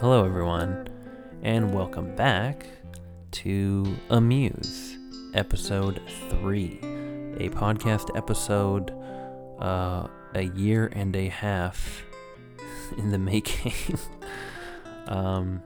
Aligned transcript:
Hello, 0.00 0.26
everyone, 0.26 0.90
and 1.42 1.72
welcome 1.72 2.14
back 2.16 2.66
to 3.30 3.96
A 4.10 4.20
Muse, 4.20 4.98
episode 5.32 6.02
three, 6.28 6.78
a 7.38 7.48
podcast 7.48 8.14
episode, 8.14 8.90
uh, 9.58 10.06
a 10.34 10.42
year 10.54 10.92
and 10.92 11.16
a 11.16 11.28
half 11.28 12.04
in 12.98 13.10
the 13.10 13.16
making. 13.16 13.98
um, 15.06 15.62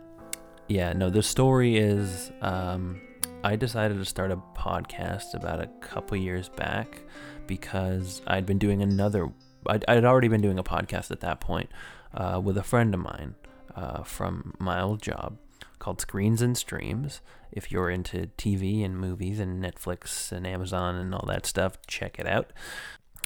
yeah, 0.69 0.93
no, 0.93 1.11
the 1.11 1.25
story 1.25 1.77
is, 1.77 2.31
um, 2.41 3.01
I 3.43 3.57
decided 3.57 3.99
to 3.99 4.05
start 4.05 4.31
a 4.31 4.37
podcast 4.57 5.35
about 5.35 5.61
a 5.61 5.67
couple 5.81 6.17
years 6.17 6.49
back 6.51 7.03
because 7.49 8.23
I'd 8.29 8.47
been 8.47 8.59
doing 8.59 8.81
another. 8.81 9.29
I'd, 9.67 9.85
I'd 9.89 10.05
already 10.05 10.29
been 10.29 10.41
doing 10.41 10.61
a 10.61 10.65
podcast 10.65 11.11
at 11.11 11.19
that 11.19 11.41
point 11.41 11.69
uh, 12.15 12.41
with 12.43 12.57
a 12.57 12.63
friend 12.63 12.95
of 12.95 13.01
mine 13.01 13.35
uh, 13.81 14.03
from 14.03 14.55
my 14.59 14.81
old 14.81 15.01
job 15.01 15.39
called 15.79 16.01
Screens 16.01 16.43
and 16.43 16.57
Streams. 16.57 17.21
If 17.51 17.73
you're 17.73 17.91
into 17.91 18.29
TV 18.37 18.85
and 18.85 18.99
movies 18.99 19.41
and 19.41 19.63
Netflix 19.63 20.31
and 20.31 20.47
Amazon 20.47 20.95
and 20.97 21.15
all 21.15 21.25
that 21.27 21.47
stuff, 21.47 21.79
check 21.87 22.19
it 22.19 22.27
out. 22.27 22.53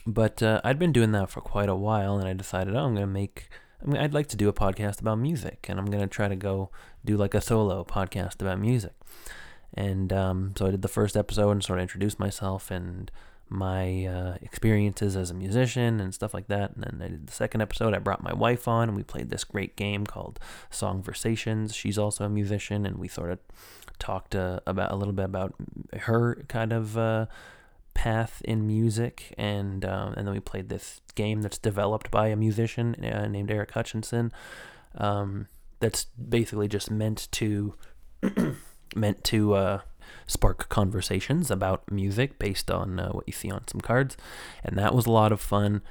But 0.06 0.42
uh, 0.42 0.60
I'd 0.62 0.78
been 0.78 0.92
doing 0.92 1.12
that 1.12 1.30
for 1.30 1.40
quite 1.40 1.68
a 1.68 1.74
while, 1.74 2.18
and 2.18 2.28
I 2.28 2.32
decided, 2.32 2.76
oh, 2.76 2.84
I'm 2.84 2.94
gonna 2.94 3.06
make. 3.06 3.48
I 3.82 3.86
mean, 3.86 4.00
I'd 4.00 4.14
like 4.14 4.28
to 4.28 4.36
do 4.36 4.48
a 4.48 4.52
podcast 4.52 5.00
about 5.00 5.18
music, 5.18 5.66
and 5.68 5.78
I'm 5.78 5.86
gonna 5.86 6.06
try 6.06 6.28
to 6.28 6.36
go 6.36 6.70
do 7.04 7.16
like 7.16 7.34
a 7.34 7.40
solo 7.40 7.84
podcast 7.84 8.40
about 8.40 8.60
music. 8.60 8.92
And 9.74 10.12
um, 10.12 10.54
so 10.56 10.66
I 10.66 10.70
did 10.70 10.82
the 10.82 10.88
first 10.88 11.16
episode 11.16 11.50
and 11.50 11.64
sort 11.64 11.80
of 11.80 11.82
introduced 11.82 12.20
myself 12.20 12.70
and 12.70 13.10
my 13.48 14.06
uh, 14.06 14.36
experiences 14.40 15.16
as 15.16 15.30
a 15.30 15.34
musician 15.34 16.00
and 16.00 16.14
stuff 16.14 16.34
like 16.34 16.48
that. 16.48 16.74
And 16.74 16.84
then 16.84 17.02
I 17.02 17.08
did 17.08 17.26
the 17.26 17.32
second 17.32 17.60
episode. 17.60 17.94
I 17.94 17.98
brought 17.98 18.22
my 18.22 18.32
wife 18.32 18.66
on 18.66 18.88
and 18.88 18.96
we 18.96 19.02
played 19.02 19.30
this 19.30 19.44
great 19.44 19.76
game 19.76 20.06
called 20.06 20.40
Song 20.70 20.94
Songversations. 20.94 21.74
She's 21.74 21.98
also 21.98 22.24
a 22.24 22.28
musician, 22.28 22.86
and 22.86 22.98
we 22.98 23.08
sort 23.08 23.30
of 23.30 23.38
talked 23.98 24.34
uh, 24.34 24.60
about 24.66 24.92
a 24.92 24.96
little 24.96 25.14
bit 25.14 25.24
about 25.24 25.54
her 26.02 26.44
kind 26.48 26.72
of 26.72 26.96
uh, 26.96 27.26
path 27.94 28.42
in 28.44 28.66
music, 28.66 29.34
and 29.38 29.84
um, 29.84 30.14
and 30.14 30.26
then 30.26 30.34
we 30.34 30.40
played 30.40 30.68
this 30.68 31.00
game 31.14 31.42
that's 31.42 31.58
developed 31.58 32.10
by 32.10 32.28
a 32.28 32.36
musician 32.36 32.94
uh, 33.04 33.26
named 33.26 33.50
Eric 33.50 33.72
Hutchinson. 33.72 34.32
Um, 34.96 35.48
that's 35.80 36.04
basically 36.04 36.68
just 36.68 36.90
meant 36.90 37.28
to 37.32 37.74
meant 38.94 39.24
to 39.24 39.54
uh, 39.54 39.80
spark 40.26 40.68
conversations 40.68 41.50
about 41.50 41.90
music 41.90 42.38
based 42.38 42.70
on 42.70 42.98
uh, 43.00 43.10
what 43.10 43.24
you 43.26 43.32
see 43.32 43.50
on 43.50 43.66
some 43.68 43.80
cards, 43.80 44.16
and 44.64 44.78
that 44.78 44.94
was 44.94 45.06
a 45.06 45.10
lot 45.10 45.32
of 45.32 45.40
fun. 45.40 45.82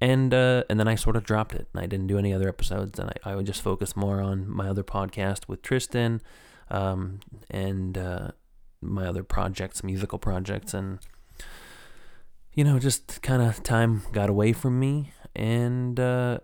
And 0.00 0.32
uh, 0.32 0.62
and 0.70 0.78
then 0.78 0.86
I 0.86 0.94
sort 0.94 1.16
of 1.16 1.24
dropped 1.24 1.54
it, 1.54 1.66
and 1.72 1.82
I 1.82 1.86
didn't 1.86 2.06
do 2.06 2.18
any 2.18 2.32
other 2.32 2.48
episodes, 2.48 2.98
and 2.98 3.10
I, 3.10 3.32
I 3.32 3.36
would 3.36 3.46
just 3.46 3.62
focus 3.62 3.96
more 3.96 4.20
on 4.20 4.48
my 4.48 4.68
other 4.68 4.84
podcast 4.84 5.48
with 5.48 5.60
Tristan, 5.62 6.20
um, 6.70 7.18
and 7.50 7.98
uh, 7.98 8.28
my 8.80 9.06
other 9.06 9.24
projects, 9.24 9.82
musical 9.82 10.18
projects, 10.18 10.72
and 10.72 11.00
you 12.52 12.64
know, 12.64 12.78
just 12.78 13.22
kind 13.22 13.42
of 13.42 13.62
time 13.62 14.02
got 14.12 14.30
away 14.30 14.52
from 14.52 14.78
me, 14.78 15.12
and 15.34 15.98
uh, 15.98 16.38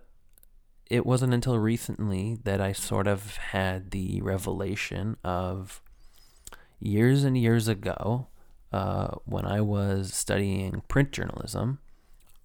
it 0.89 1.05
wasn't 1.05 1.33
until 1.33 1.57
recently 1.57 2.37
that 2.43 2.61
I 2.61 2.71
sort 2.71 3.07
of 3.07 3.37
had 3.37 3.91
the 3.91 4.21
revelation 4.21 5.17
of 5.23 5.81
years 6.79 7.23
and 7.23 7.37
years 7.37 7.67
ago, 7.67 8.27
uh, 8.71 9.07
when 9.25 9.45
I 9.45 9.61
was 9.61 10.13
studying 10.13 10.83
print 10.87 11.11
journalism, 11.11 11.79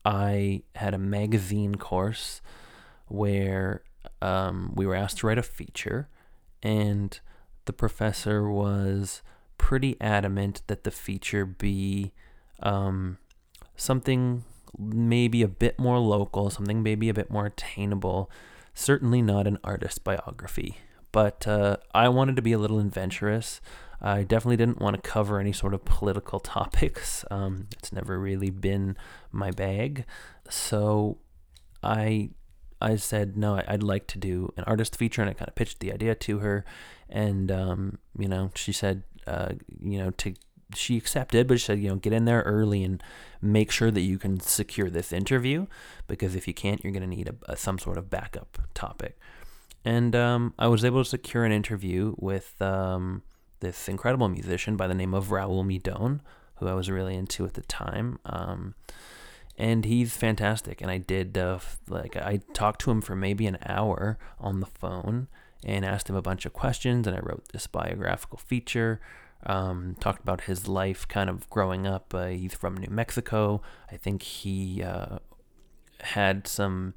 I 0.04 0.62
had 0.76 0.94
a 0.94 0.98
magazine 0.98 1.74
course 1.74 2.40
where 3.08 3.82
um, 4.22 4.72
we 4.74 4.86
were 4.86 4.94
asked 4.94 5.18
to 5.18 5.26
write 5.26 5.38
a 5.38 5.42
feature, 5.42 6.08
and 6.62 7.18
the 7.64 7.72
professor 7.72 8.48
was 8.48 9.22
pretty 9.58 9.96
adamant 10.00 10.62
that 10.68 10.84
the 10.84 10.90
feature 10.90 11.44
be 11.44 12.12
um, 12.62 13.18
something 13.76 14.44
maybe 14.78 15.42
a 15.42 15.48
bit 15.48 15.78
more 15.78 15.98
local, 15.98 16.50
something 16.50 16.82
maybe 16.82 17.08
a 17.08 17.14
bit 17.14 17.30
more 17.30 17.46
attainable, 17.46 18.30
certainly 18.74 19.20
not 19.20 19.46
an 19.46 19.58
artist 19.64 20.04
biography. 20.04 20.78
But 21.12 21.46
uh, 21.46 21.78
I 21.92 22.08
wanted 22.08 22.36
to 22.36 22.42
be 22.42 22.52
a 22.52 22.58
little 22.58 22.78
adventurous. 22.78 23.60
I 24.00 24.22
definitely 24.22 24.56
didn't 24.56 24.80
want 24.80 24.96
to 24.96 25.02
cover 25.02 25.38
any 25.38 25.52
sort 25.52 25.74
of 25.74 25.84
political 25.84 26.40
topics. 26.58 27.24
Um, 27.30 27.68
it's 27.78 27.92
never 27.92 28.18
really 28.18 28.50
been 28.50 28.96
my 29.32 29.50
bag. 29.50 30.04
So 30.48 31.18
I 31.82 32.30
I 32.80 32.96
said 32.96 33.36
no, 33.36 33.60
I'd 33.68 33.82
like 33.82 34.06
to 34.08 34.18
do 34.18 34.52
an 34.56 34.64
artist 34.64 34.96
feature, 34.96 35.20
and 35.20 35.30
I 35.30 35.34
kind 35.34 35.48
of 35.48 35.54
pitched 35.54 35.80
the 35.80 35.92
idea 35.92 36.14
to 36.14 36.38
her, 36.38 36.64
and 37.08 37.50
um, 37.52 37.98
you 38.18 38.28
know 38.28 38.50
she 38.54 38.72
said 38.72 39.02
uh, 39.26 39.52
you 39.80 39.98
know 39.98 40.10
to 40.12 40.34
she 40.74 40.96
accepted, 40.96 41.46
but 41.46 41.58
she 41.58 41.66
said, 41.66 41.80
you 41.80 41.88
know, 41.88 41.96
get 41.96 42.12
in 42.12 42.24
there 42.24 42.42
early 42.42 42.84
and 42.84 43.02
make 43.40 43.70
sure 43.70 43.90
that 43.90 44.00
you 44.02 44.18
can 44.18 44.40
secure 44.40 44.90
this 44.90 45.12
interview 45.12 45.66
because 46.06 46.34
if 46.34 46.46
you 46.46 46.54
can't, 46.54 46.82
you're 46.82 46.92
going 46.92 47.02
to 47.02 47.08
need 47.08 47.28
a, 47.28 47.52
a, 47.52 47.56
some 47.56 47.78
sort 47.78 47.98
of 47.98 48.10
backup 48.10 48.58
topic. 48.74 49.18
And 49.84 50.14
um, 50.14 50.54
I 50.58 50.68
was 50.68 50.84
able 50.84 51.02
to 51.02 51.08
secure 51.08 51.44
an 51.44 51.52
interview 51.52 52.14
with 52.18 52.60
um, 52.60 53.22
this 53.60 53.88
incredible 53.88 54.28
musician 54.28 54.76
by 54.76 54.86
the 54.86 54.94
name 54.94 55.14
of 55.14 55.28
Raul 55.28 55.64
Midon, 55.64 56.20
who 56.56 56.68
I 56.68 56.74
was 56.74 56.90
really 56.90 57.14
into 57.14 57.44
at 57.44 57.54
the 57.54 57.62
time. 57.62 58.18
Um, 58.24 58.74
and 59.56 59.84
he's 59.84 60.16
fantastic. 60.16 60.80
And 60.80 60.90
I 60.90 60.98
did 60.98 61.36
uh, 61.36 61.58
like 61.88 62.16
I 62.16 62.40
talked 62.54 62.80
to 62.82 62.90
him 62.90 63.00
for 63.00 63.14
maybe 63.14 63.46
an 63.46 63.58
hour 63.66 64.18
on 64.38 64.60
the 64.60 64.66
phone 64.66 65.28
and 65.64 65.84
asked 65.84 66.08
him 66.08 66.16
a 66.16 66.22
bunch 66.22 66.46
of 66.46 66.52
questions. 66.52 67.06
And 67.06 67.16
I 67.16 67.20
wrote 67.20 67.48
this 67.52 67.66
biographical 67.66 68.38
feature. 68.38 69.00
Um, 69.46 69.96
talked 70.00 70.22
about 70.22 70.42
his 70.42 70.68
life, 70.68 71.08
kind 71.08 71.30
of 71.30 71.48
growing 71.48 71.86
up. 71.86 72.14
Uh, 72.14 72.26
he's 72.26 72.54
from 72.54 72.76
New 72.76 72.90
Mexico. 72.90 73.62
I 73.90 73.96
think 73.96 74.22
he 74.22 74.82
uh, 74.82 75.18
had 76.00 76.46
some 76.46 76.92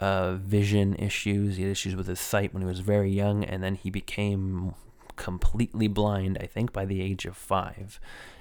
uh, 0.00 0.34
vision 0.34 0.94
issues. 0.96 1.56
He 1.56 1.64
had 1.64 1.72
issues 1.72 1.94
with 1.94 2.06
his 2.06 2.20
sight 2.20 2.54
when 2.54 2.62
he 2.62 2.66
was 2.66 2.80
very 2.80 3.10
young, 3.10 3.44
and 3.44 3.62
then 3.62 3.74
he 3.74 3.90
became 3.90 4.74
completely 5.16 5.88
blind, 5.88 6.38
I 6.40 6.46
think, 6.46 6.72
by 6.72 6.84
the 6.84 7.00
age 7.00 7.24
of 7.24 7.36
five. 7.36 7.98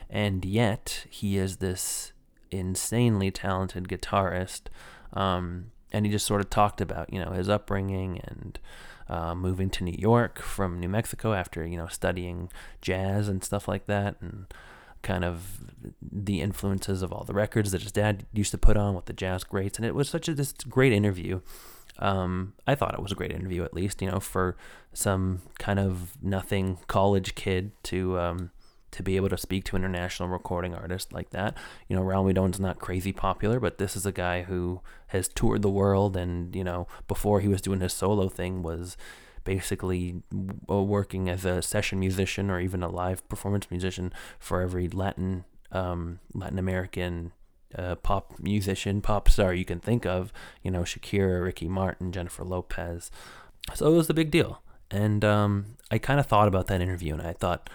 And 0.09 0.45
yet, 0.45 1.05
he 1.09 1.37
is 1.37 1.57
this 1.57 2.13
insanely 2.51 3.31
talented 3.31 3.87
guitarist. 3.87 4.63
Um, 5.13 5.71
and 5.91 6.05
he 6.05 6.11
just 6.11 6.25
sort 6.25 6.41
of 6.41 6.49
talked 6.49 6.81
about, 6.81 7.11
you 7.11 7.23
know, 7.23 7.31
his 7.31 7.49
upbringing 7.49 8.19
and 8.23 8.59
uh, 9.07 9.35
moving 9.35 9.69
to 9.71 9.83
New 9.83 9.95
York 9.97 10.39
from 10.39 10.79
New 10.79 10.89
Mexico 10.89 11.33
after, 11.33 11.65
you 11.65 11.77
know, 11.77 11.87
studying 11.87 12.49
jazz 12.81 13.27
and 13.27 13.43
stuff 13.43 13.67
like 13.67 13.85
that. 13.85 14.17
And 14.21 14.47
kind 15.05 15.23
of 15.23 15.71
the 16.01 16.41
influences 16.41 17.03
of 17.03 17.13
all 17.13 17.23
the 17.23 17.33
records 17.33 17.71
that 17.71 17.83
his 17.83 17.91
dad 17.91 18.25
used 18.33 18.49
to 18.49 18.57
put 18.57 18.75
on 18.75 18.95
with 18.95 19.05
the 19.05 19.13
jazz 19.13 19.43
greats. 19.43 19.77
And 19.77 19.85
it 19.85 19.93
was 19.93 20.09
such 20.09 20.27
a 20.27 20.33
this 20.33 20.51
great 20.67 20.91
interview. 20.91 21.41
Um, 21.99 22.53
I 22.67 22.75
thought 22.75 22.93
it 22.93 23.01
was 23.01 23.11
a 23.11 23.15
great 23.15 23.31
interview, 23.31 23.63
at 23.63 23.73
least, 23.73 24.01
you 24.01 24.09
know, 24.09 24.19
for 24.19 24.57
some 24.93 25.41
kind 25.59 25.79
of 25.79 26.21
nothing 26.21 26.77
college 26.87 27.35
kid 27.35 27.71
to 27.83 28.19
um, 28.19 28.51
to 28.91 29.03
be 29.03 29.17
able 29.17 29.29
to 29.29 29.37
speak 29.37 29.65
to 29.65 29.75
international 29.75 30.29
recording 30.29 30.73
artist 30.73 31.11
like 31.11 31.31
that. 31.31 31.57
You 31.87 31.95
know, 31.95 32.01
Raul 32.01 32.25
Midon's 32.25 32.59
not 32.59 32.79
crazy 32.79 33.11
popular, 33.11 33.59
but 33.59 33.77
this 33.77 33.95
is 33.95 34.05
a 34.05 34.11
guy 34.11 34.43
who 34.43 34.81
has 35.07 35.27
toured 35.27 35.61
the 35.61 35.69
world, 35.69 36.15
and 36.15 36.55
you 36.55 36.63
know, 36.63 36.87
before 37.07 37.39
he 37.41 37.47
was 37.47 37.61
doing 37.61 37.81
his 37.81 37.93
solo 37.93 38.29
thing, 38.29 38.63
was 38.63 38.97
basically 39.43 40.23
working 40.67 41.29
as 41.29 41.45
a 41.45 41.61
session 41.61 41.99
musician 41.99 42.49
or 42.49 42.59
even 42.59 42.81
a 42.81 42.89
live 42.89 43.27
performance 43.29 43.69
musician 43.69 44.11
for 44.39 44.61
every 44.61 44.89
Latin 44.89 45.45
um, 45.71 46.19
Latin 46.33 46.57
American 46.57 47.31
uh, 47.77 47.95
pop 47.95 48.39
musician, 48.39 49.01
pop 49.01 49.29
star 49.29 49.53
you 49.53 49.65
can 49.65 49.79
think 49.79 50.05
of, 50.05 50.31
you 50.63 50.71
know, 50.71 50.81
Shakira, 50.81 51.43
Ricky 51.43 51.67
Martin, 51.67 52.11
Jennifer 52.11 52.43
Lopez. 52.43 53.11
So 53.73 53.91
it 53.91 53.95
was 53.95 54.07
the 54.07 54.13
big 54.13 54.31
deal. 54.31 54.61
And 54.91 55.25
um, 55.25 55.77
I 55.91 55.97
kind 55.97 56.19
of 56.19 56.25
thought 56.25 56.47
about 56.47 56.67
that 56.67 56.81
interview 56.81 57.13
and 57.13 57.21
I 57.21 57.33
thought, 57.33 57.69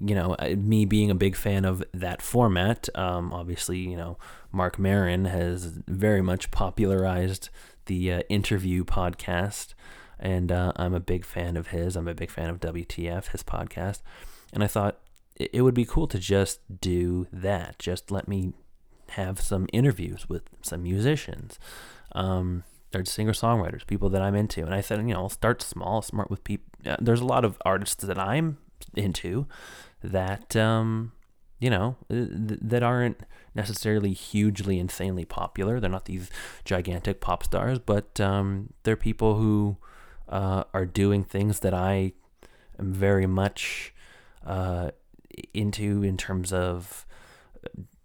you 0.00 0.14
know, 0.14 0.36
me 0.56 0.84
being 0.84 1.10
a 1.10 1.14
big 1.14 1.34
fan 1.34 1.64
of 1.64 1.82
that 1.92 2.22
format, 2.22 2.88
um, 2.94 3.32
obviously, 3.32 3.78
you 3.78 3.96
know, 3.96 4.16
Marc 4.52 4.78
Maron 4.78 5.24
has 5.24 5.80
very 5.88 6.22
much 6.22 6.50
popularized 6.50 7.48
the 7.86 8.12
uh, 8.12 8.20
interview 8.28 8.84
podcast. 8.84 9.74
And 10.20 10.52
uh, 10.52 10.72
I'm 10.76 10.94
a 10.94 11.00
big 11.00 11.24
fan 11.24 11.56
of 11.56 11.68
his. 11.68 11.96
I'm 11.96 12.08
a 12.08 12.14
big 12.14 12.30
fan 12.30 12.48
of 12.48 12.60
WTF, 12.60 13.28
his 13.28 13.42
podcast. 13.42 14.02
And 14.52 14.62
I 14.62 14.66
thought 14.66 14.98
it 15.36 15.62
would 15.62 15.74
be 15.74 15.84
cool 15.84 16.06
to 16.08 16.18
just 16.18 16.60
do 16.80 17.26
that. 17.32 17.78
Just 17.78 18.10
let 18.10 18.28
me 18.28 18.52
have 19.10 19.40
some 19.40 19.66
interviews 19.72 20.28
with 20.28 20.42
some 20.62 20.82
musicians, 20.82 21.58
um, 22.12 22.64
or 22.94 23.04
singer 23.04 23.32
songwriters, 23.32 23.86
people 23.86 24.08
that 24.10 24.22
I'm 24.22 24.34
into. 24.34 24.62
And 24.62 24.74
I 24.74 24.80
said, 24.80 25.00
you 25.00 25.14
know, 25.14 25.22
I'll 25.22 25.28
start 25.28 25.62
small, 25.62 26.02
smart 26.02 26.30
with 26.30 26.44
people. 26.44 26.66
Uh, 26.86 26.96
there's 27.00 27.20
a 27.20 27.26
lot 27.26 27.44
of 27.44 27.58
artists 27.64 28.04
that 28.04 28.18
I'm 28.18 28.58
into 28.94 29.46
that, 30.02 30.56
um, 30.56 31.12
you 31.58 31.70
know, 31.70 31.96
th- 32.08 32.60
that 32.62 32.82
aren't 32.82 33.20
necessarily 33.54 34.12
hugely, 34.12 34.78
insanely 34.78 35.24
popular. 35.24 35.80
They're 35.80 35.90
not 35.90 36.04
these 36.04 36.30
gigantic 36.64 37.20
pop 37.20 37.42
stars, 37.42 37.78
but 37.78 38.20
um, 38.20 38.72
they're 38.84 38.96
people 38.96 39.36
who 39.36 39.76
uh, 40.28 40.64
are 40.72 40.86
doing 40.86 41.24
things 41.24 41.60
that 41.60 41.74
I 41.74 42.12
am 42.78 42.92
very 42.92 43.26
much 43.26 43.92
uh, 44.46 44.92
into 45.52 46.02
in 46.02 46.16
terms 46.16 46.52
of 46.52 47.06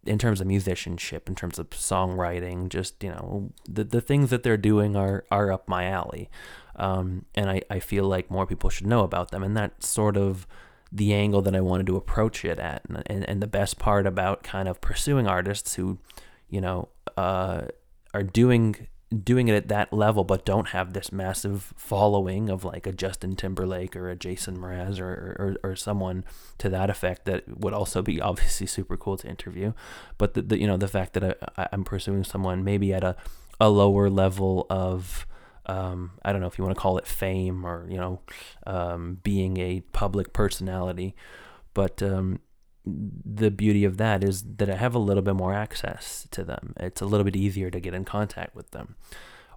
in 0.06 0.18
terms 0.18 0.42
of 0.42 0.48
musicianship, 0.48 1.30
in 1.30 1.36
terms 1.36 1.60
of 1.60 1.70
songwriting, 1.72 2.70
just 2.70 3.04
you 3.04 3.10
know 3.10 3.52
the 3.68 3.84
the 3.84 4.02
things 4.02 4.30
that 4.30 4.44
they're 4.44 4.58
doing 4.58 4.96
are 4.96 5.26
are 5.32 5.52
up 5.52 5.68
my 5.68 5.86
alley, 5.86 6.30
um, 6.76 7.26
and 7.36 7.50
I 7.50 7.62
I 7.70 7.80
feel 7.80 8.06
like 8.06 8.30
more 8.30 8.46
people 8.46 8.70
should 8.70 8.88
know 8.88 9.04
about 9.04 9.32
them, 9.32 9.44
and 9.44 9.56
that's 9.56 9.88
sort 9.88 10.18
of 10.18 10.48
the 10.92 11.14
angle 11.14 11.42
that 11.42 11.56
I 11.56 11.62
wanted 11.62 11.88
to 11.88 11.96
approach 11.96 12.46
it 12.46 12.60
at, 12.60 12.84
and 12.88 13.04
and, 13.08 13.30
and 13.30 13.42
the 13.42 13.48
best 13.48 13.80
part 13.80 14.06
about 14.06 14.44
kind 14.44 14.68
of 14.68 14.82
pursuing 14.82 15.28
artists 15.28 15.76
who, 15.76 16.00
you 16.50 16.62
know, 16.62 16.90
uh, 17.18 17.64
are 18.14 18.24
doing 18.24 18.88
doing 19.14 19.48
it 19.48 19.56
at 19.56 19.68
that 19.68 19.94
level, 19.94 20.24
but 20.24 20.46
don't 20.46 20.70
have 20.70 20.94
this 20.94 21.12
massive 21.12 21.74
following 21.76 22.50
of 22.50 22.64
like 22.64 22.88
a 22.88 22.92
Justin 22.92 23.36
Timberlake 23.36 23.96
or 23.96 24.10
a 24.10 24.16
Jason 24.16 24.58
Mraz 24.58 25.00
or, 25.00 25.58
or, 25.64 25.72
or 25.72 25.76
someone 25.76 26.24
to 26.58 26.70
that 26.70 26.90
effect 26.90 27.26
that 27.26 27.60
would 27.60 27.74
also 27.74 28.02
be 28.02 28.20
obviously 28.22 28.68
super 28.68 28.98
cool 28.98 29.18
to 29.18 29.28
interview. 29.28 29.74
But 30.18 30.34
the, 30.34 30.42
the 30.42 30.60
you 30.60 30.68
know 30.68 30.78
the 30.78 30.88
fact 30.88 31.14
that 31.14 31.38
I, 31.58 31.68
I'm 31.72 31.84
pursuing 31.84 32.24
someone 32.24 32.64
maybe 32.64 32.94
at 32.94 33.04
a, 33.04 33.16
a 33.60 33.70
lower 33.70 34.10
level 34.10 34.66
of 34.70 35.26
um, 35.66 36.12
I 36.24 36.32
don't 36.32 36.42
know 36.42 36.48
if 36.48 36.58
you 36.58 36.64
want 36.64 36.76
to 36.76 36.82
call 36.82 36.98
it 36.98 37.08
fame 37.08 37.66
or 37.66 37.88
you 37.90 37.98
know 37.98 38.20
um, 38.68 39.20
being 39.24 39.58
a 39.58 39.82
public 39.92 40.34
personality, 40.34 41.16
but 41.74 42.04
um, 42.04 42.40
the 42.86 43.50
beauty 43.50 43.86
of 43.86 43.98
that 43.98 44.24
is 44.24 44.44
that 44.58 44.70
I 44.70 44.76
have 44.76 44.96
a 44.96 45.00
little 45.00 45.24
bit 45.24 45.36
more 45.36 45.54
access 45.54 46.28
to 46.32 46.44
them. 46.44 46.74
It's 46.78 47.02
a 47.02 47.06
little 47.06 47.24
bit 47.24 47.36
easier 47.36 47.70
to 47.70 47.80
get 47.80 47.94
in 47.94 48.04
contact 48.04 48.56
with 48.56 48.72
them, 48.72 48.96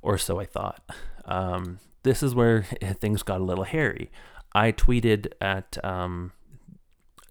or 0.02 0.16
so 0.18 0.38
I 0.40 0.46
thought. 0.46 0.82
Um, 1.24 1.80
this 2.02 2.22
is 2.22 2.34
where 2.34 2.62
things 3.00 3.22
got 3.22 3.40
a 3.40 3.44
little 3.44 3.64
hairy. 3.64 4.10
I 4.54 4.72
tweeted 4.72 5.32
at, 5.40 5.84
um, 5.84 6.32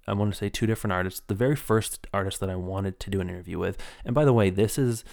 I 0.06 0.14
want 0.14 0.32
to 0.32 0.38
say 0.38 0.50
two 0.50 0.68
different 0.68 0.94
artists. 0.94 1.22
The 1.26 1.34
very 1.34 1.56
first 1.56 2.06
artist 2.14 2.40
that 2.42 2.50
I 2.50 2.56
wanted 2.56 3.00
to 3.00 3.10
do 3.10 3.22
an 3.22 3.30
interview 3.30 3.58
with, 3.58 3.82
and 4.04 4.14
by 4.14 4.26
the 4.26 4.34
way, 4.34 4.50
this 4.50 4.78
is, 4.78 5.04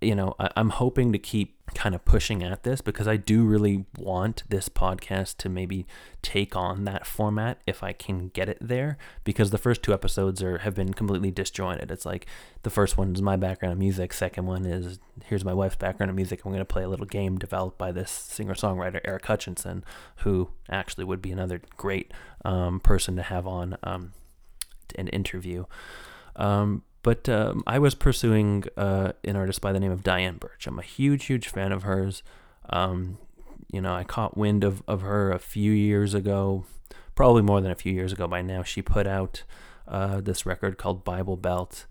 you 0.00 0.14
know, 0.14 0.34
I, 0.38 0.50
I'm 0.56 0.70
hoping 0.70 1.12
to 1.12 1.18
keep 1.18 1.54
kind 1.74 1.94
of 1.94 2.04
pushing 2.04 2.42
at 2.42 2.62
this 2.62 2.80
because 2.80 3.06
I 3.06 3.16
do 3.16 3.44
really 3.44 3.84
want 3.98 4.44
this 4.48 4.68
podcast 4.68 5.36
to 5.38 5.48
maybe 5.48 5.86
take 6.22 6.56
on 6.56 6.84
that 6.84 7.06
format 7.06 7.60
if 7.66 7.82
I 7.82 7.92
can 7.92 8.28
get 8.28 8.48
it 8.48 8.58
there 8.60 8.96
because 9.24 9.50
the 9.50 9.58
first 9.58 9.82
two 9.82 9.92
episodes 9.92 10.42
are 10.42 10.58
have 10.58 10.74
been 10.74 10.94
completely 10.94 11.30
disjointed. 11.30 11.90
It's 11.90 12.06
like 12.06 12.26
the 12.62 12.70
first 12.70 12.96
one 12.96 13.14
is 13.14 13.22
my 13.22 13.36
background 13.36 13.78
music, 13.78 14.12
second 14.12 14.46
one 14.46 14.64
is 14.64 14.98
here's 15.26 15.44
my 15.44 15.52
wife's 15.54 15.76
background 15.76 16.14
music. 16.14 16.44
I'm 16.44 16.52
going 16.52 16.60
to 16.60 16.64
play 16.64 16.84
a 16.84 16.88
little 16.88 17.06
game 17.06 17.38
developed 17.38 17.76
by 17.76 17.92
this 17.92 18.10
singer-songwriter 18.10 19.00
Eric 19.04 19.26
Hutchinson 19.26 19.84
who 20.18 20.50
actually 20.70 21.04
would 21.04 21.20
be 21.20 21.32
another 21.32 21.60
great 21.76 22.12
um, 22.44 22.80
person 22.80 23.16
to 23.16 23.22
have 23.22 23.46
on 23.46 23.76
um, 23.82 24.12
an 24.94 25.08
interview. 25.08 25.64
Um, 26.36 26.84
but 27.08 27.26
um, 27.26 27.62
I 27.66 27.78
was 27.78 27.94
pursuing 27.94 28.64
uh, 28.76 29.12
an 29.24 29.34
artist 29.34 29.62
by 29.62 29.72
the 29.72 29.80
name 29.80 29.90
of 29.90 30.02
Diane 30.02 30.36
Birch. 30.36 30.66
I'm 30.66 30.78
a 30.78 30.82
huge, 30.82 31.24
huge 31.24 31.48
fan 31.48 31.72
of 31.72 31.84
hers. 31.84 32.22
Um, 32.68 33.16
you 33.72 33.80
know, 33.80 33.94
I 33.94 34.04
caught 34.04 34.36
wind 34.36 34.62
of, 34.62 34.82
of 34.86 35.00
her 35.00 35.32
a 35.32 35.38
few 35.38 35.72
years 35.72 36.12
ago, 36.12 36.66
probably 37.14 37.40
more 37.40 37.62
than 37.62 37.70
a 37.70 37.76
few 37.76 37.94
years 37.94 38.12
ago 38.12 38.28
by 38.28 38.42
now. 38.42 38.62
She 38.62 38.82
put 38.82 39.06
out 39.06 39.44
uh, 39.86 40.20
this 40.20 40.44
record 40.44 40.76
called 40.76 41.02
Bible 41.02 41.38
Belt. 41.38 41.86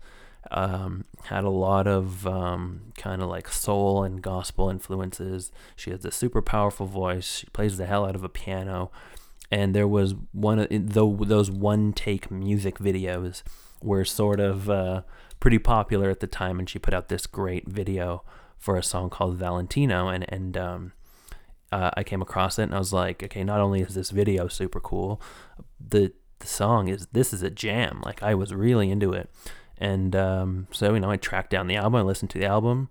Um, 0.52 1.04
had 1.24 1.42
a 1.42 1.50
lot 1.50 1.88
of 1.88 2.24
um, 2.24 2.92
kind 2.96 3.20
of 3.20 3.28
like 3.28 3.48
soul 3.48 4.04
and 4.04 4.22
gospel 4.22 4.70
influences. 4.70 5.50
She 5.74 5.90
has 5.90 6.04
a 6.04 6.12
super 6.12 6.42
powerful 6.42 6.86
voice. 6.86 7.38
She 7.38 7.46
plays 7.46 7.76
the 7.76 7.86
hell 7.86 8.06
out 8.06 8.14
of 8.14 8.22
a 8.22 8.28
piano. 8.28 8.92
And 9.50 9.74
there 9.74 9.88
was 9.88 10.14
one 10.30 10.60
of 10.60 10.68
those 10.70 11.50
one 11.50 11.92
take 11.92 12.30
music 12.30 12.78
videos 12.78 13.42
were 13.82 14.04
sort 14.04 14.40
of 14.40 14.68
uh, 14.68 15.02
pretty 15.40 15.58
popular 15.58 16.10
at 16.10 16.20
the 16.20 16.26
time, 16.26 16.58
and 16.58 16.68
she 16.68 16.78
put 16.78 16.94
out 16.94 17.08
this 17.08 17.26
great 17.26 17.68
video 17.68 18.24
for 18.58 18.76
a 18.76 18.82
song 18.82 19.10
called 19.10 19.36
Valentino, 19.36 20.08
and 20.08 20.24
and 20.28 20.56
um, 20.56 20.92
uh, 21.70 21.90
I 21.96 22.02
came 22.02 22.22
across 22.22 22.58
it, 22.58 22.64
and 22.64 22.74
I 22.74 22.78
was 22.78 22.92
like, 22.92 23.22
okay, 23.22 23.44
not 23.44 23.60
only 23.60 23.80
is 23.80 23.94
this 23.94 24.10
video 24.10 24.48
super 24.48 24.80
cool, 24.80 25.20
the 25.80 26.12
the 26.40 26.46
song 26.46 26.88
is 26.88 27.06
this 27.12 27.32
is 27.32 27.42
a 27.42 27.50
jam. 27.50 28.00
Like 28.04 28.22
I 28.22 28.34
was 28.34 28.52
really 28.54 28.90
into 28.90 29.12
it, 29.12 29.30
and 29.78 30.14
um, 30.16 30.68
so 30.72 30.94
you 30.94 31.00
know 31.00 31.10
I 31.10 31.16
tracked 31.16 31.50
down 31.50 31.66
the 31.66 31.76
album, 31.76 31.96
I 31.96 32.02
listened 32.02 32.30
to 32.30 32.38
the 32.38 32.46
album, 32.46 32.88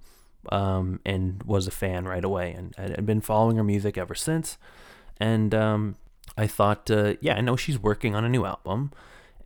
um, 0.50 1.00
and 1.06 1.44
was 1.44 1.68
a 1.68 1.72
fan 1.72 2.06
right 2.06 2.24
away, 2.24 2.54
and 2.54 2.74
I 2.78 2.84
had 2.84 3.06
been 3.06 3.22
following 3.22 3.58
her 3.58 3.64
music 3.64 3.98
ever 3.98 4.16
since, 4.16 4.58
and 5.20 5.54
um, 5.54 5.96
I 6.38 6.48
thought, 6.48 6.90
uh, 6.90 7.16
yeah, 7.20 7.36
I 7.36 7.42
know 7.42 7.56
she's 7.56 7.80
working 7.80 8.16
on 8.16 8.24
a 8.24 8.30
new 8.30 8.46
album 8.46 8.92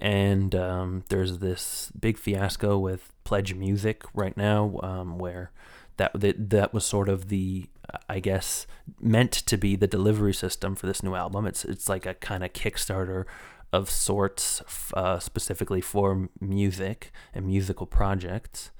and 0.01 0.55
um, 0.55 1.03
there's 1.09 1.37
this 1.37 1.91
big 1.97 2.17
fiasco 2.17 2.77
with 2.77 3.13
Pledge 3.23 3.53
Music 3.53 4.03
right 4.15 4.35
now, 4.35 4.79
um, 4.81 5.19
where 5.19 5.51
that, 5.97 6.11
that 6.19 6.49
that 6.49 6.73
was 6.73 6.83
sort 6.83 7.07
of 7.07 7.29
the 7.29 7.69
I 8.09 8.19
guess 8.19 8.65
meant 8.99 9.31
to 9.31 9.57
be 9.57 9.75
the 9.75 9.87
delivery 9.87 10.33
system 10.33 10.75
for 10.75 10.87
this 10.87 11.03
new 11.03 11.13
album. 11.13 11.45
It's 11.45 11.63
it's 11.63 11.87
like 11.87 12.05
a 12.07 12.15
kind 12.15 12.43
of 12.43 12.53
Kickstarter 12.53 13.25
of 13.71 13.89
sorts, 13.89 14.61
uh, 14.95 15.19
specifically 15.19 15.81
for 15.81 16.29
music 16.41 17.11
and 17.33 17.45
musical 17.45 17.85
projects. 17.85 18.71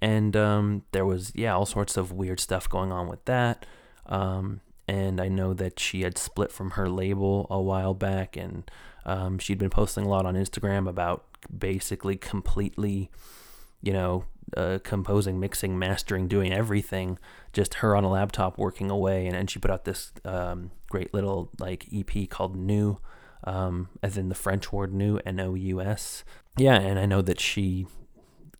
And 0.00 0.36
um, 0.36 0.84
there 0.92 1.06
was 1.06 1.32
yeah 1.34 1.54
all 1.54 1.66
sorts 1.66 1.96
of 1.96 2.12
weird 2.12 2.40
stuff 2.40 2.68
going 2.68 2.92
on 2.92 3.08
with 3.08 3.24
that. 3.24 3.64
Um, 4.06 4.60
and 4.86 5.20
I 5.20 5.28
know 5.28 5.52
that 5.54 5.78
she 5.78 6.02
had 6.02 6.16
split 6.16 6.50
from 6.50 6.72
her 6.72 6.88
label 6.88 7.46
a 7.50 7.60
while 7.60 7.94
back, 7.94 8.36
and 8.36 8.70
um, 9.08 9.38
she'd 9.38 9.58
been 9.58 9.70
posting 9.70 10.04
a 10.04 10.08
lot 10.08 10.26
on 10.26 10.34
Instagram 10.34 10.86
about 10.86 11.24
basically 11.56 12.16
completely, 12.16 13.10
you 13.80 13.92
know, 13.92 14.24
uh, 14.54 14.78
composing, 14.84 15.40
mixing, 15.40 15.78
mastering, 15.78 16.28
doing 16.28 16.52
everything, 16.52 17.18
just 17.54 17.74
her 17.74 17.96
on 17.96 18.04
a 18.04 18.10
laptop 18.10 18.58
working 18.58 18.90
away. 18.90 19.26
And 19.26 19.34
then 19.34 19.46
she 19.46 19.58
put 19.58 19.70
out 19.70 19.86
this 19.86 20.12
um, 20.26 20.72
great 20.90 21.14
little 21.14 21.50
like 21.58 21.86
EP 21.90 22.28
called 22.28 22.54
Nous, 22.54 22.98
um, 23.44 23.88
as 24.02 24.18
in 24.18 24.28
the 24.28 24.34
French 24.34 24.70
word 24.72 24.92
new, 24.92 25.18
N 25.24 25.40
O 25.40 25.54
U 25.54 25.80
S. 25.80 26.22
Yeah, 26.58 26.78
and 26.78 26.98
I 26.98 27.06
know 27.06 27.22
that 27.22 27.40
she 27.40 27.86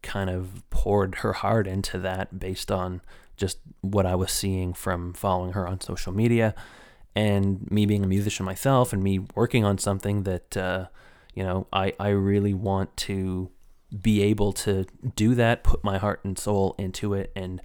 kind 0.01 0.31
of 0.31 0.63
poured 0.71 1.17
her 1.17 1.35
heart 1.35 1.67
into 1.67 1.99
that 1.99 2.39
based 2.39 2.71
on 2.71 3.03
just 3.37 3.59
what 3.83 4.07
I 4.07 4.15
was 4.15 4.33
seeing 4.33 4.73
from 4.73 5.13
following 5.13 5.53
her 5.53 5.69
on 5.69 5.83
social 5.83 6.13
media 6.13 6.55
and 7.15 7.71
me 7.71 7.87
being 7.87 8.05
a 8.05 8.07
musician 8.07 8.45
myself 8.45 8.93
and 8.93 9.03
me 9.03 9.21
working 9.35 9.65
on 9.65 9.79
something 9.79 10.23
that 10.23 10.57
uh, 10.57 10.87
you 11.35 11.43
know 11.43 11.67
I, 11.73 11.93
I 11.99 12.09
really 12.09 12.55
want 12.55 12.97
to 12.99 13.51
be 14.03 14.23
able 14.23 14.53
to 14.53 14.85
do 15.17 15.35
that 15.35 15.65
put 15.65 15.83
my 15.83 15.99
heart 15.99 16.21
and 16.25 16.39
soul 16.39 16.75
into 16.79 17.15
it 17.15 17.33
and 17.35 17.63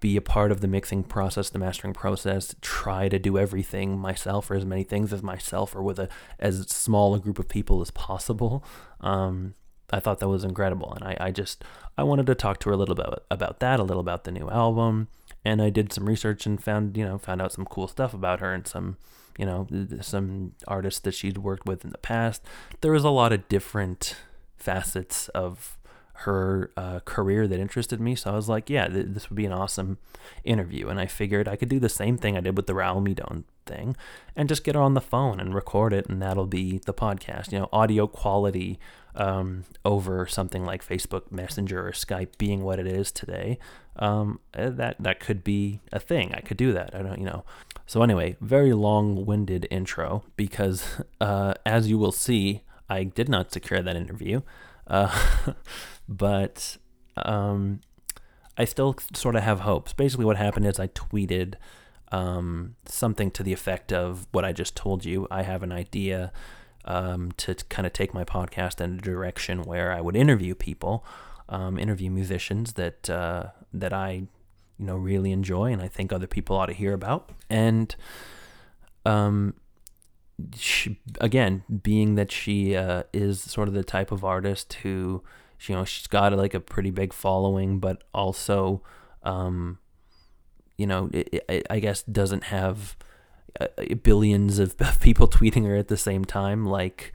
be 0.00 0.16
a 0.16 0.20
part 0.20 0.50
of 0.50 0.60
the 0.60 0.68
mixing 0.68 1.04
process 1.04 1.50
the 1.50 1.58
mastering 1.58 1.94
process 1.94 2.54
try 2.60 3.08
to 3.08 3.18
do 3.18 3.38
everything 3.38 3.98
myself 3.98 4.50
or 4.50 4.54
as 4.54 4.64
many 4.64 4.82
things 4.82 5.12
as 5.12 5.22
myself 5.22 5.74
or 5.74 5.82
with 5.82 5.98
a 5.98 6.08
as 6.38 6.68
small 6.68 7.14
a 7.14 7.20
group 7.20 7.38
of 7.38 7.48
people 7.48 7.80
as 7.80 7.90
possible. 7.90 8.64
Um, 9.00 9.54
I 9.90 10.00
thought 10.00 10.18
that 10.18 10.28
was 10.28 10.44
incredible 10.44 10.92
and 10.94 11.04
I, 11.04 11.16
I 11.20 11.30
just 11.30 11.62
I 11.96 12.02
wanted 12.02 12.26
to 12.26 12.34
talk 12.34 12.58
to 12.60 12.70
her 12.70 12.74
a 12.74 12.76
little 12.76 12.94
bit 12.94 13.06
about 13.30 13.60
that 13.60 13.78
a 13.78 13.84
little 13.84 14.00
about 14.00 14.24
the 14.24 14.32
new 14.32 14.50
album 14.50 15.08
and 15.44 15.60
I 15.60 15.70
did 15.70 15.92
some 15.92 16.06
research 16.06 16.46
and 16.46 16.62
found 16.62 16.96
you 16.96 17.04
know 17.04 17.18
found 17.18 17.42
out 17.42 17.52
some 17.52 17.64
cool 17.66 17.88
stuff 17.88 18.14
about 18.14 18.40
her 18.40 18.52
and 18.52 18.66
some 18.66 18.96
you 19.38 19.46
know 19.46 19.66
some 20.00 20.52
artists 20.66 21.00
that 21.00 21.14
she'd 21.14 21.38
worked 21.38 21.66
with 21.66 21.84
in 21.84 21.90
the 21.90 21.98
past. 21.98 22.42
There 22.80 22.92
was 22.92 23.04
a 23.04 23.10
lot 23.10 23.32
of 23.32 23.48
different 23.48 24.16
facets 24.56 25.28
of 25.28 25.76
her 26.18 26.70
uh, 26.76 27.00
career 27.00 27.46
that 27.48 27.58
interested 27.58 28.00
me. 28.00 28.14
So 28.14 28.30
I 28.30 28.34
was 28.36 28.48
like, 28.48 28.70
yeah, 28.70 28.86
th- 28.86 29.06
this 29.08 29.28
would 29.28 29.36
be 29.36 29.46
an 29.46 29.52
awesome 29.52 29.98
interview. 30.44 30.88
And 30.88 31.00
I 31.00 31.06
figured 31.06 31.48
I 31.48 31.56
could 31.56 31.68
do 31.68 31.80
the 31.80 31.88
same 31.88 32.16
thing 32.16 32.36
I 32.36 32.40
did 32.40 32.56
with 32.56 32.66
the 32.66 32.72
Raul 32.72 33.04
Midon 33.04 33.44
thing 33.66 33.96
and 34.36 34.48
just 34.48 34.64
get 34.64 34.74
her 34.74 34.80
on 34.80 34.94
the 34.94 35.00
phone 35.00 35.40
and 35.40 35.54
record 35.54 35.92
it. 35.92 36.08
And 36.08 36.20
that'll 36.20 36.46
be 36.46 36.78
the 36.78 36.94
podcast, 36.94 37.52
you 37.52 37.58
know, 37.58 37.68
audio 37.72 38.06
quality 38.06 38.78
um, 39.14 39.64
over 39.84 40.26
something 40.26 40.64
like 40.64 40.86
Facebook 40.86 41.30
Messenger 41.30 41.86
or 41.86 41.92
Skype 41.92 42.38
being 42.38 42.62
what 42.62 42.78
it 42.78 42.86
is 42.86 43.12
today. 43.12 43.58
Um, 43.96 44.40
eh, 44.54 44.70
that, 44.70 44.96
that 45.00 45.20
could 45.20 45.44
be 45.44 45.80
a 45.92 46.00
thing. 46.00 46.34
I 46.34 46.40
could 46.40 46.56
do 46.56 46.72
that. 46.72 46.94
I 46.94 47.02
don't, 47.02 47.18
you 47.18 47.26
know. 47.26 47.44
So 47.86 48.02
anyway, 48.02 48.36
very 48.40 48.72
long-winded 48.72 49.68
intro 49.70 50.24
because 50.36 51.02
uh, 51.20 51.54
as 51.64 51.88
you 51.88 51.98
will 51.98 52.12
see, 52.12 52.62
I 52.88 53.04
did 53.04 53.28
not 53.28 53.52
secure 53.52 53.82
that 53.82 53.96
interview. 53.96 54.42
Uh, 54.86 55.54
but 56.08 56.76
um, 57.16 57.80
I 58.56 58.64
still 58.64 58.96
sort 59.14 59.36
of 59.36 59.42
have 59.42 59.60
hopes. 59.60 59.92
Basically, 59.92 60.24
what 60.24 60.36
happened 60.36 60.66
is 60.66 60.78
I 60.78 60.88
tweeted 60.88 61.54
um, 62.14 62.76
something 62.86 63.32
to 63.32 63.42
the 63.42 63.52
effect 63.52 63.92
of 63.92 64.28
what 64.30 64.44
I 64.44 64.52
just 64.52 64.76
told 64.76 65.04
you. 65.04 65.26
I 65.32 65.42
have 65.42 65.64
an 65.64 65.72
idea 65.72 66.32
um, 66.84 67.32
to 67.38 67.56
kind 67.68 67.86
of 67.86 67.92
take 67.92 68.14
my 68.14 68.24
podcast 68.24 68.80
in 68.80 68.98
a 68.98 69.02
direction 69.02 69.62
where 69.62 69.90
I 69.90 70.00
would 70.00 70.14
interview 70.14 70.54
people, 70.54 71.04
um, 71.48 71.76
interview 71.76 72.10
musicians 72.10 72.74
that 72.74 73.10
uh, 73.10 73.46
that 73.72 73.92
I 73.92 74.10
you 74.78 74.86
know 74.86 74.96
really 74.96 75.32
enjoy 75.32 75.72
and 75.72 75.82
I 75.82 75.88
think 75.88 76.12
other 76.12 76.28
people 76.28 76.56
ought 76.56 76.66
to 76.66 76.72
hear 76.72 76.94
about. 76.94 77.30
And 77.50 77.96
um, 79.04 79.54
she, 80.54 81.00
again, 81.20 81.64
being 81.82 82.14
that 82.14 82.30
she 82.30 82.76
uh, 82.76 83.02
is 83.12 83.40
sort 83.40 83.66
of 83.66 83.74
the 83.74 83.82
type 83.82 84.12
of 84.12 84.24
artist 84.24 84.74
who, 84.84 85.24
you 85.66 85.74
know, 85.74 85.84
she's 85.84 86.06
got 86.06 86.32
like 86.32 86.54
a 86.54 86.60
pretty 86.60 86.92
big 86.92 87.12
following, 87.12 87.80
but 87.80 88.04
also, 88.14 88.82
um, 89.24 89.78
you 90.76 90.86
know, 90.86 91.10
it, 91.12 91.44
it, 91.48 91.66
I 91.70 91.78
guess 91.80 92.02
doesn't 92.02 92.44
have 92.44 92.96
uh, 93.60 93.66
billions 94.02 94.58
of 94.58 94.76
people 95.00 95.28
tweeting 95.28 95.66
her 95.66 95.76
at 95.76 95.88
the 95.88 95.96
same 95.96 96.24
time, 96.24 96.66
like 96.66 97.12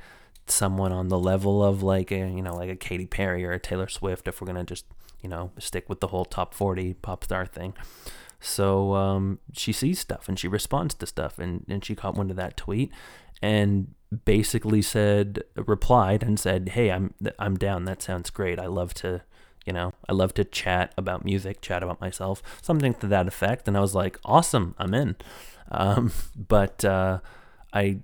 someone 0.48 0.92
on 0.92 1.10
the 1.10 1.20
level 1.20 1.63
of 1.63 1.84
like 1.84 2.12
a 2.12 2.18
you 2.18 2.42
know 2.42 2.56
like 2.56 2.70
a 2.70 2.75
Katy 2.75 3.06
Perry 3.06 3.46
or 3.46 3.51
a 3.51 3.60
Taylor 3.60 3.88
Swift. 3.88 4.28
If 4.28 4.42
we're 4.42 4.48
gonna 4.48 4.63
just 4.63 4.86
you 5.22 5.30
know 5.30 5.51
stick 5.60 5.89
with 5.89 6.00
the 6.00 6.08
whole 6.08 6.25
top 6.25 6.54
forty 6.54 6.94
pop 6.94 7.24
star 7.24 7.46
thing. 7.46 7.74
So 8.42 8.96
um, 8.96 9.39
she 9.54 9.74
sees 9.74 10.00
stuff 10.00 10.30
and 10.30 10.39
she 10.39 10.48
responds 10.48 10.96
to 10.96 11.06
stuff, 11.06 11.39
and, 11.39 11.66
and 11.68 11.84
she 11.84 11.94
caught 11.94 12.16
one 12.16 12.30
of 12.30 12.38
that 12.38 12.56
tweet 12.56 12.89
and 13.42 13.94
basically 14.25 14.82
said, 14.82 15.44
replied 15.56 16.24
and 16.24 16.39
said, 16.39 16.70
"Hey, 16.70 16.92
I'm 16.92 17.13
I'm 17.38 17.58
down. 17.58 17.86
That 17.86 18.01
sounds 18.01 18.30
great. 18.30 18.60
I 18.60 18.68
love 18.68 18.94
to, 18.96 19.22
you 19.66 19.74
know, 19.74 19.94
I 20.08 20.13
love 20.13 20.34
to 20.36 20.44
chat 20.44 20.94
about 20.98 21.25
music, 21.25 21.62
chat 21.62 21.84
about 21.84 22.01
myself, 22.01 22.42
something 22.62 22.94
to 22.96 23.08
that 23.08 23.28
effect." 23.28 23.68
And 23.68 23.78
I 23.78 23.82
was 23.82 23.96
like, 23.96 24.20
"Awesome, 24.25 24.75
I'm 24.78 24.94
in." 24.94 25.16
Um, 25.72 26.12
but 26.36 26.84
uh, 26.86 27.20
I, 27.74 28.00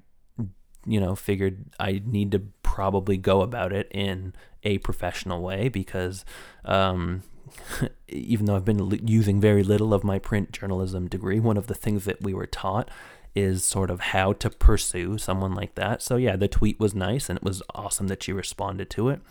you 0.86 1.00
know, 1.00 1.16
figured 1.16 1.66
I 1.80 2.02
need 2.06 2.32
to 2.32 2.40
probably 2.64 3.18
go 3.18 3.42
about 3.42 3.74
it 3.74 3.90
in 3.92 4.34
a 4.64 4.80
professional 4.80 5.42
way 5.42 5.70
because 5.70 6.26
um, 6.66 7.24
even 8.08 8.46
though 8.46 8.56
I've 8.56 8.66
been 8.66 9.08
using 9.08 9.40
very 9.40 9.64
little 9.64 9.94
of 9.94 10.04
my 10.04 10.20
print 10.20 10.52
journalism 10.52 11.08
degree, 11.08 11.40
one 11.40 11.58
of 11.58 11.68
the 11.68 11.76
things 11.76 12.06
that 12.06 12.22
we 12.22 12.34
were 12.34 12.48
taught 12.48 12.90
is 13.34 13.66
sort 13.66 13.90
of 13.90 14.00
how 14.00 14.32
to 14.34 14.50
pursue 14.50 15.18
someone 15.18 15.54
like 15.54 15.76
that. 15.76 16.02
So 16.02 16.16
yeah, 16.16 16.36
the 16.36 16.48
tweet 16.48 16.80
was 16.80 16.96
nice 16.96 17.30
and 17.30 17.38
it 17.38 17.44
was 17.44 17.62
awesome 17.74 18.08
that 18.08 18.24
she 18.24 18.32
responded 18.32 18.90
to 18.92 19.10
it. 19.10 19.22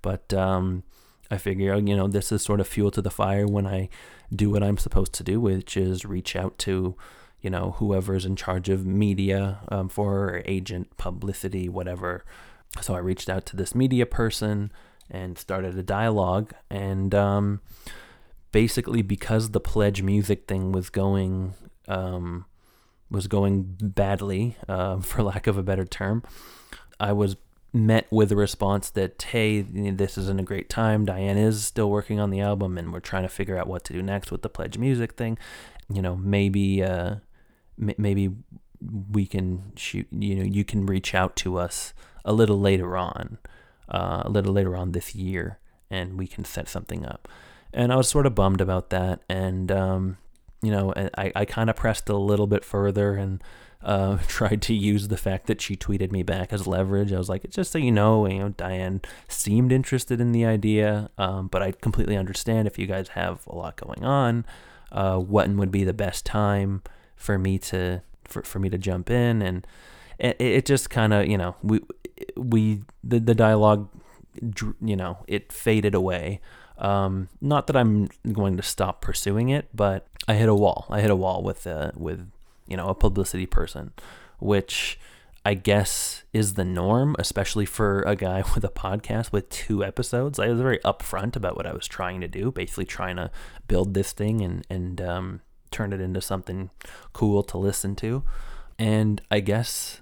But 0.00 0.32
um, 0.32 0.84
I 1.30 1.36
figure, 1.36 1.76
you 1.76 1.96
know, 1.96 2.08
this 2.08 2.32
is 2.32 2.42
sort 2.42 2.60
of 2.60 2.66
fuel 2.66 2.90
to 2.92 3.02
the 3.02 3.10
fire 3.10 3.46
when 3.46 3.66
I 3.66 3.88
do 4.34 4.50
what 4.50 4.62
I'm 4.62 4.78
supposed 4.78 5.12
to 5.14 5.24
do, 5.24 5.40
which 5.40 5.76
is 5.76 6.04
reach 6.04 6.34
out 6.34 6.58
to, 6.58 6.96
you 7.40 7.50
know, 7.50 7.72
whoever's 7.78 8.24
in 8.24 8.36
charge 8.36 8.68
of 8.68 8.86
media 8.86 9.60
um, 9.68 9.88
for 9.88 10.42
agent, 10.44 10.96
publicity, 10.96 11.68
whatever. 11.68 12.24
So 12.80 12.94
I 12.94 12.98
reached 12.98 13.28
out 13.28 13.46
to 13.46 13.56
this 13.56 13.74
media 13.74 14.06
person 14.06 14.72
and 15.10 15.38
started 15.38 15.78
a 15.78 15.82
dialogue. 15.82 16.52
And 16.70 17.14
um, 17.14 17.60
basically, 18.52 19.02
because 19.02 19.50
the 19.50 19.60
pledge 19.60 20.02
music 20.02 20.46
thing 20.46 20.72
was 20.72 20.90
going 20.90 21.54
um, 21.86 22.44
was 23.10 23.26
going 23.26 23.76
badly, 23.80 24.56
uh, 24.68 25.00
for 25.00 25.22
lack 25.22 25.46
of 25.46 25.56
a 25.56 25.62
better 25.62 25.84
term, 25.84 26.22
I 27.00 27.12
was 27.12 27.36
met 27.86 28.06
with 28.10 28.32
a 28.32 28.36
response 28.36 28.90
that 28.90 29.22
hey 29.22 29.60
this 29.60 30.18
isn't 30.18 30.40
a 30.40 30.44
great 30.44 30.68
time 30.68 31.04
diane 31.04 31.36
is 31.36 31.64
still 31.64 31.90
working 31.90 32.18
on 32.18 32.30
the 32.30 32.40
album 32.40 32.76
and 32.76 32.92
we're 32.92 33.00
trying 33.00 33.22
to 33.22 33.28
figure 33.28 33.56
out 33.56 33.66
what 33.66 33.84
to 33.84 33.92
do 33.92 34.02
next 34.02 34.30
with 34.30 34.42
the 34.42 34.48
pledge 34.48 34.78
music 34.78 35.12
thing 35.12 35.38
you 35.92 36.02
know 36.02 36.16
maybe 36.16 36.82
uh 36.82 37.16
m- 37.80 37.94
maybe 37.98 38.30
we 39.10 39.26
can 39.26 39.72
shoot 39.76 40.06
you 40.10 40.34
know 40.34 40.44
you 40.44 40.64
can 40.64 40.86
reach 40.86 41.14
out 41.14 41.36
to 41.36 41.56
us 41.58 41.92
a 42.24 42.32
little 42.32 42.58
later 42.58 42.96
on 42.96 43.38
uh, 43.88 44.22
a 44.24 44.30
little 44.30 44.52
later 44.52 44.76
on 44.76 44.92
this 44.92 45.14
year, 45.14 45.58
and 45.90 46.18
we 46.18 46.26
can 46.26 46.44
set 46.44 46.68
something 46.68 47.06
up. 47.06 47.28
And 47.72 47.92
I 47.92 47.96
was 47.96 48.08
sort 48.08 48.26
of 48.26 48.34
bummed 48.34 48.60
about 48.60 48.90
that, 48.90 49.20
and 49.28 49.70
um, 49.72 50.18
you 50.62 50.70
know, 50.70 50.92
I, 51.16 51.32
I 51.34 51.44
kind 51.44 51.70
of 51.70 51.76
pressed 51.76 52.08
a 52.08 52.16
little 52.16 52.46
bit 52.46 52.64
further 52.64 53.14
and 53.14 53.42
uh, 53.82 54.18
tried 54.26 54.62
to 54.62 54.74
use 54.74 55.08
the 55.08 55.16
fact 55.16 55.46
that 55.46 55.60
she 55.60 55.76
tweeted 55.76 56.12
me 56.12 56.22
back 56.22 56.52
as 56.52 56.66
leverage. 56.66 57.12
I 57.12 57.18
was 57.18 57.28
like, 57.28 57.48
just 57.50 57.72
so 57.72 57.78
you 57.78 57.92
know, 57.92 58.26
you 58.26 58.38
know, 58.38 58.48
Diane 58.50 59.00
seemed 59.28 59.72
interested 59.72 60.20
in 60.20 60.32
the 60.32 60.44
idea, 60.44 61.10
um, 61.18 61.48
but 61.48 61.62
I 61.62 61.72
completely 61.72 62.16
understand 62.16 62.66
if 62.66 62.78
you 62.78 62.86
guys 62.86 63.08
have 63.10 63.46
a 63.46 63.54
lot 63.54 63.76
going 63.76 64.04
on. 64.04 64.44
Uh, 64.90 65.18
when 65.18 65.58
would 65.58 65.70
be 65.70 65.84
the 65.84 65.92
best 65.92 66.24
time 66.24 66.82
for 67.14 67.38
me 67.38 67.58
to 67.58 68.00
for, 68.24 68.42
for 68.42 68.58
me 68.58 68.68
to 68.68 68.78
jump 68.78 69.10
in 69.10 69.42
and 69.42 69.66
it, 70.18 70.36
it 70.40 70.66
just 70.66 70.90
kind 70.90 71.12
of 71.12 71.26
you 71.26 71.36
know 71.36 71.56
we 71.62 71.80
we 72.36 72.82
the, 73.02 73.18
the 73.18 73.34
dialogue 73.34 73.88
you 74.80 74.96
know 74.96 75.18
it 75.26 75.52
faded 75.52 75.94
away 75.94 76.40
um, 76.78 77.28
not 77.40 77.66
that 77.66 77.76
i'm 77.76 78.08
going 78.32 78.56
to 78.56 78.62
stop 78.62 79.00
pursuing 79.00 79.48
it 79.48 79.68
but 79.74 80.06
i 80.28 80.34
hit 80.34 80.48
a 80.48 80.54
wall 80.54 80.86
i 80.90 81.00
hit 81.00 81.10
a 81.10 81.16
wall 81.16 81.42
with 81.42 81.66
uh, 81.66 81.90
with 81.96 82.30
you 82.68 82.76
know 82.76 82.88
a 82.88 82.94
publicity 82.94 83.46
person 83.46 83.92
which 84.38 84.98
i 85.44 85.54
guess 85.54 86.24
is 86.32 86.54
the 86.54 86.64
norm 86.64 87.16
especially 87.18 87.66
for 87.66 88.02
a 88.02 88.14
guy 88.16 88.42
with 88.54 88.64
a 88.64 88.68
podcast 88.68 89.32
with 89.32 89.48
two 89.48 89.84
episodes. 89.84 90.38
I 90.38 90.48
was 90.48 90.60
very 90.60 90.78
upfront 90.80 91.36
about 91.36 91.56
what 91.56 91.66
i 91.66 91.72
was 91.72 91.86
trying 91.86 92.20
to 92.20 92.28
do 92.28 92.50
basically 92.50 92.86
trying 92.86 93.16
to 93.16 93.30
build 93.66 93.94
this 93.94 94.12
thing 94.12 94.40
and 94.40 94.66
and 94.70 95.00
um, 95.00 95.40
turn 95.70 95.92
it 95.92 96.00
into 96.00 96.20
something 96.20 96.70
cool 97.12 97.42
to 97.44 97.58
listen 97.58 97.96
to. 97.96 98.22
And 98.78 99.20
i 99.30 99.40
guess 99.40 100.00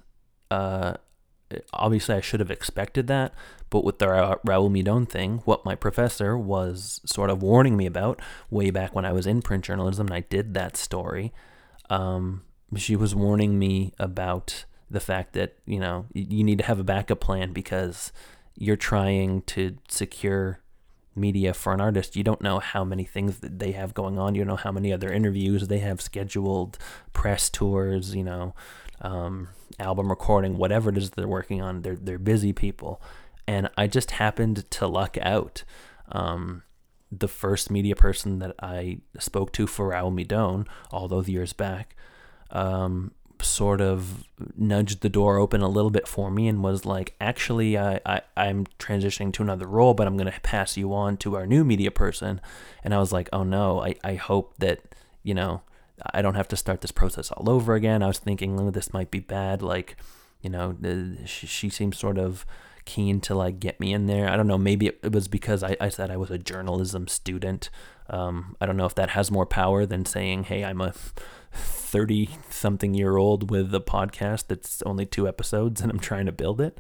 uh, 0.51 0.95
obviously 1.73 2.15
I 2.15 2.21
should 2.21 2.41
have 2.41 2.51
expected 2.51 3.07
that, 3.07 3.33
but 3.71 3.85
with 3.85 3.99
the 3.99 4.09
Ra- 4.09 4.37
Raul 4.47 4.71
Midon 4.71 5.09
thing, 5.09 5.39
what 5.45 5.65
my 5.65 5.75
professor 5.75 6.37
was 6.37 7.01
sort 7.05 7.31
of 7.31 7.43
warning 7.43 7.77
me 7.77 7.87
about 7.87 8.21
way 8.51 8.71
back 8.71 8.95
when 8.95 9.05
I 9.05 9.13
was 9.13 9.27
in 9.27 9.43
print 9.43 9.65
journalism 9.65 10.07
and 10.07 10.15
I 10.15 10.21
did 10.21 10.55
that 10.55 10.77
story, 10.77 11.33
um, 11.91 12.43
she 12.75 12.97
was 12.97 13.15
warning 13.15 13.59
me 13.59 13.93
about 13.99 14.65
the 14.91 15.01
fact 15.01 15.33
that, 15.35 15.57
you 15.67 15.79
know, 15.79 16.07
you 16.13 16.43
need 16.43 16.59
to 16.59 16.65
have 16.65 16.79
a 16.81 16.85
backup 16.85 17.21
plan 17.21 17.53
because 17.53 18.13
you're 18.57 18.77
trying 18.77 19.43
to 19.43 19.77
secure 19.89 20.61
media 21.17 21.55
for 21.55 21.73
an 21.73 21.81
artist, 21.81 22.15
you 22.15 22.23
don't 22.23 22.43
know 22.43 22.59
how 22.59 22.85
many 22.85 23.05
things 23.05 23.39
that 23.39 23.59
they 23.59 23.73
have 23.73 23.95
going 23.95 24.19
on. 24.19 24.35
You 24.35 24.43
don't 24.43 24.49
know 24.49 24.57
how 24.57 24.73
many 24.73 24.93
other 24.93 25.11
interviews 25.13 25.67
they 25.67 25.79
have 25.79 26.01
scheduled, 26.01 26.79
press 27.13 27.49
tours, 27.49 28.15
you 28.15 28.23
know, 28.23 28.55
um, 29.01 29.49
album 29.79 30.11
recording, 30.11 30.59
whatever 30.59 30.91
it 30.91 30.99
is 30.99 31.11
they're 31.11 31.27
working 31.27 31.63
on. 31.63 31.83
They're 31.83 31.97
they're 31.97 32.19
busy 32.19 32.53
people, 32.53 33.01
and 33.47 33.71
I 33.77 33.87
just 33.87 34.13
happened 34.13 34.71
to 34.73 34.87
luck 34.87 35.17
out. 35.21 35.65
Um, 36.13 36.63
the 37.11 37.29
first 37.29 37.71
media 37.71 37.95
person 37.95 38.41
that 38.41 38.55
I 38.61 38.99
spoke 39.19 39.53
to 39.53 39.67
for 39.67 39.91
Raul 39.91 40.13
Midon 40.13 40.67
all 40.91 41.09
those 41.09 41.29
years 41.29 41.53
back, 41.53 41.97
um, 42.51 43.13
sort 43.43 43.81
of 43.81 44.25
nudged 44.57 45.03
the 45.03 45.09
door 45.09 45.39
open 45.39 45.61
a 45.61 45.69
little 45.69 45.91
bit 45.91 46.09
for 46.09 46.31
me 46.31 46.49
and 46.49 46.63
was 46.63 46.85
like, 46.85 47.15
actually, 47.21 47.77
I, 47.77 48.01
I, 48.07 48.23
I'm 48.37 48.67
transitioning 48.79 49.33
to 49.35 49.43
another 49.43 49.67
role, 49.67 49.95
but 49.95 50.07
I'm 50.07 50.17
going 50.17 50.31
to 50.31 50.41
pass 50.41 50.77
you 50.77 50.95
on 50.95 51.17
to 51.19 51.37
our 51.37 51.47
new 51.47 51.65
media 51.65 51.91
person. 51.91 52.41
And 52.83 52.95
I 52.95 52.99
was 52.99 53.13
like, 53.13 53.29
oh 53.33 53.45
no, 53.45 53.83
I, 53.83 53.95
I 54.03 54.15
hope 54.15 54.55
that, 54.59 54.81
you 55.23 55.35
know, 55.35 55.63
I 56.13 56.23
don't 56.23 56.35
have 56.35 56.49
to 56.49 56.57
start 56.57 56.81
this 56.81 56.93
process 56.93 57.31
all 57.31 57.49
over 57.49 57.75
again. 57.75 58.03
I 58.03 58.09
was 58.09 58.19
thinking, 58.19 58.59
oh, 58.61 58.71
this 58.71 58.93
might 58.93 59.11
be 59.11 59.21
bad. 59.21 59.63
Like, 59.63 59.97
you 60.41 60.51
know, 60.51 60.77
she, 61.25 61.47
she 61.47 61.69
seems 61.69 61.99
sort 61.99 62.19
of 62.19 62.47
keen 62.85 63.21
to 63.21 63.35
like 63.35 63.59
get 63.59 63.81
me 63.81 63.93
in 63.93 64.07
there. 64.07 64.29
I 64.29 64.37
don't 64.37 64.47
know. 64.47 64.59
Maybe 64.59 64.87
it, 64.87 65.13
was 65.13 65.29
because 65.29 65.63
I, 65.63 65.77
I 65.81 65.89
said 65.89 66.11
I 66.11 66.17
was 66.17 66.31
a 66.31 66.39
journalism 66.39 67.09
student. 67.09 67.69
Um, 68.09 68.57
I 68.61 68.67
don't 68.67 68.77
know 68.77 68.87
if 68.87 68.95
that 68.95 69.11
has 69.11 69.31
more 69.31 69.47
power 69.47 69.85
than 69.85 70.05
saying, 70.05 70.45
hey, 70.45 70.65
I'm 70.65 70.81
a 70.81 70.95
30 71.57 72.31
something 72.51 72.95
year 72.95 73.17
old 73.17 73.51
with 73.51 73.75
a 73.75 73.81
podcast 73.81 74.49
that's 74.49 74.83
only 74.83 75.07
two 75.07 75.27
episodes 75.27 75.81
and 75.81 75.91
I'm 75.91 76.01
trying 76.01 76.27
to 76.27 76.33
build 76.33 76.61
it. 76.61 76.79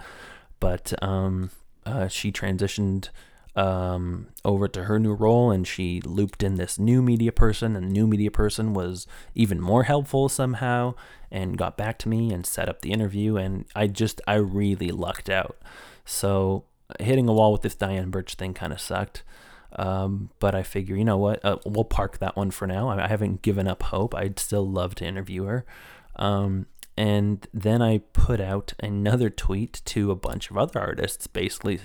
But 0.61 0.92
um, 1.02 1.50
uh, 1.85 2.09
she 2.09 2.33
transitioned 2.33 3.09
um, 3.56 4.28
over 4.45 4.68
to 4.68 4.85
her 4.85 4.99
new 4.99 5.14
role 5.14 5.50
and 5.50 5.66
she 5.66 6.00
looped 6.02 6.42
in 6.42 6.56
this 6.56 6.78
new 6.78 7.00
media 7.00 7.33
person 7.33 7.75
and 7.75 7.88
the 7.88 7.92
new 7.92 8.06
media 8.06 8.30
person 8.30 8.75
was 8.75 9.06
even 9.35 9.61
more 9.61 9.85
helpful 9.85 10.28
somehow 10.28 10.95
and 11.30 11.56
got 11.56 11.76
back 11.76 11.99
to 11.99 12.09
me 12.09 12.33
and 12.33 12.47
set 12.47 12.68
up 12.68 12.83
the 12.83 12.92
interview 12.92 13.37
and 13.37 13.64
I 13.75 13.87
just 13.87 14.21
I 14.26 14.35
really 14.35 14.90
lucked 14.90 15.30
out. 15.30 15.56
So 16.04 16.64
hitting 17.00 17.28
a 17.28 17.33
wall 17.33 17.52
with 17.52 17.62
this 17.62 17.75
Diane 17.75 18.11
Birch 18.11 18.35
thing 18.35 18.54
kind 18.54 18.73
of 18.73 18.80
sucked. 18.80 19.23
Um, 19.76 20.30
but 20.38 20.54
I 20.54 20.62
figure, 20.62 20.97
you 20.97 21.04
know 21.04 21.18
what, 21.18 21.45
uh, 21.45 21.59
we'll 21.66 21.85
park 21.85 22.18
that 22.18 22.37
one 22.37 22.50
for 22.50 22.66
now. 22.66 22.88
I, 22.88 23.04
I, 23.04 23.09
haven't 23.09 23.42
given 23.42 23.68
up 23.68 23.83
hope. 23.83 24.14
I'd 24.14 24.38
still 24.38 24.66
love 24.66 24.95
to 24.97 25.04
interview 25.04 25.45
her. 25.45 25.66
Um, 26.16 26.66
and 26.97 27.47
then 27.52 27.83
I 27.83 27.99
put 28.14 28.40
out 28.40 28.73
another 28.80 29.28
tweet 29.28 29.83
to 29.87 30.11
a 30.11 30.16
bunch 30.16 30.50
of 30.50 30.56
other 30.56 30.80
artists, 30.80 31.26
basically, 31.26 31.80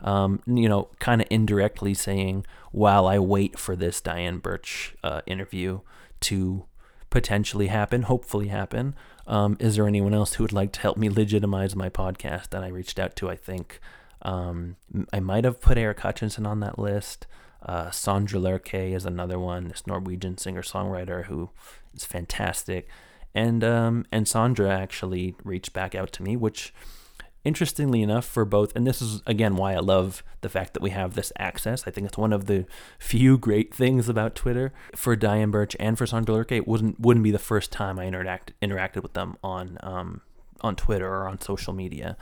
um, 0.00 0.40
you 0.44 0.68
know, 0.68 0.88
kind 0.98 1.20
of 1.20 1.28
indirectly 1.30 1.94
saying, 1.94 2.44
while 2.72 3.06
I 3.06 3.20
wait 3.20 3.58
for 3.58 3.76
this 3.76 4.00
Diane 4.00 4.38
Birch 4.38 4.96
uh, 5.04 5.20
interview 5.24 5.80
to 6.22 6.64
potentially 7.10 7.68
happen, 7.68 8.02
hopefully 8.02 8.48
happen, 8.48 8.96
um, 9.28 9.56
is 9.60 9.76
there 9.76 9.86
anyone 9.86 10.14
else 10.14 10.34
who 10.34 10.44
would 10.44 10.52
like 10.52 10.72
to 10.72 10.80
help 10.80 10.96
me 10.96 11.08
legitimize 11.08 11.76
my 11.76 11.88
podcast? 11.88 12.52
And 12.52 12.64
I 12.64 12.68
reached 12.68 12.98
out 12.98 13.14
to, 13.16 13.30
I 13.30 13.36
think, 13.36 13.80
um, 14.26 14.74
I 15.12 15.20
might 15.20 15.44
have 15.44 15.60
put 15.60 15.78
Eric 15.78 16.00
Hutchinson 16.00 16.46
on 16.46 16.58
that 16.60 16.80
list. 16.80 17.28
Uh, 17.64 17.86
Sondre 17.86 18.40
Lerche 18.40 18.92
is 18.92 19.06
another 19.06 19.38
one, 19.38 19.68
this 19.68 19.86
Norwegian 19.86 20.36
singer 20.36 20.62
songwriter 20.62 21.26
who 21.26 21.50
is 21.94 22.04
fantastic. 22.04 22.88
And 23.34 23.62
um, 23.62 24.04
and 24.10 24.26
Sondre 24.26 24.68
actually 24.68 25.36
reached 25.44 25.72
back 25.72 25.94
out 25.94 26.12
to 26.14 26.24
me, 26.24 26.36
which 26.36 26.74
interestingly 27.44 28.02
enough 28.02 28.24
for 28.24 28.44
both 28.44 28.74
and 28.74 28.84
this 28.84 29.00
is 29.00 29.22
again 29.24 29.54
why 29.54 29.72
i 29.72 29.78
love 29.78 30.24
the 30.40 30.48
fact 30.48 30.74
that 30.74 30.82
we 30.82 30.90
have 30.90 31.14
this 31.14 31.32
access. 31.38 31.86
I 31.86 31.92
think 31.92 32.08
it's 32.08 32.18
one 32.18 32.32
of 32.32 32.46
the 32.46 32.66
few 32.98 33.38
great 33.38 33.72
things 33.72 34.08
about 34.08 34.34
twitter. 34.34 34.72
For 34.96 35.14
diane 35.14 35.52
birch 35.52 35.76
and 35.78 35.96
for 35.96 36.06
Sondre 36.06 36.30
Lerche 36.30 36.56
it 36.56 36.66
wouldn't 36.66 36.98
wouldn't 36.98 37.22
be 37.22 37.30
the 37.30 37.38
first 37.38 37.70
time 37.70 38.00
i 38.00 38.06
interact, 38.06 38.52
interacted 38.60 39.04
with 39.04 39.12
them 39.12 39.36
on 39.44 39.78
um, 39.84 40.22
on 40.62 40.74
twitter 40.74 41.06
or 41.06 41.28
on 41.28 41.40
social 41.40 41.72
media 41.72 42.16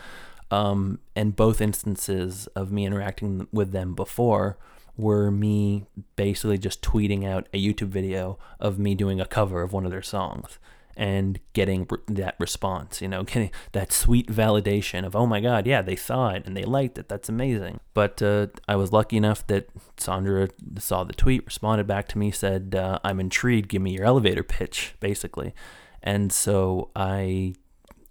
um, 0.51 0.99
and 1.17 1.37
both 1.37 1.61
instances 1.61 2.47
of 2.49 2.71
me 2.71 2.87
interacting 2.87 3.49
with 3.53 3.73
them 3.73 3.95
before 3.95 4.57
were 4.97 5.31
me 5.31 5.87
basically 6.15 6.57
just 6.59 6.81
tweeting 6.81 7.27
out 7.27 7.49
a 7.53 7.61
youtube 7.61 7.89
video 7.89 8.39
of 8.61 8.79
me 8.79 8.95
doing 8.95 9.21
a 9.21 9.27
cover 9.27 9.63
of 9.63 9.73
one 9.73 9.85
of 9.85 9.91
their 9.91 10.03
songs 10.03 10.59
and 10.97 11.41
getting 11.53 11.89
that 12.07 12.37
response, 12.39 13.01
you 13.01 13.09
know, 13.09 13.23
getting 13.25 13.51
that 13.73 13.93
sweet 13.93 14.29
validation 14.29 15.05
of, 15.05 15.17
oh 15.17 15.27
my 15.27 15.41
God, 15.41 15.67
yeah, 15.67 15.83
they 15.83 15.97
saw 15.97 16.31
it 16.31 16.45
and 16.47 16.57
they 16.57 16.65
liked 16.65 16.99
it. 16.99 17.09
That's 17.09 17.29
amazing. 17.29 17.81
But 17.93 18.23
uh, 18.23 18.49
I 18.69 18.77
was 18.77 18.93
lucky 18.93 19.17
enough 19.17 19.47
that 19.49 19.69
Sondre 19.97 20.51
saw 20.79 21.05
the 21.05 21.13
tweet, 21.13 21.45
responded 21.47 21.87
back 21.87 22.09
to 22.09 22.19
me, 22.19 22.31
said, 22.31 22.75
uh, 22.75 22.99
I'm 23.05 23.21
intrigued, 23.21 23.69
give 23.69 23.83
me 23.83 23.95
your 23.95 24.05
elevator 24.05 24.43
pitch, 24.43 24.95
basically. 25.01 25.55
And 26.03 26.33
so 26.33 26.91
I, 26.95 27.55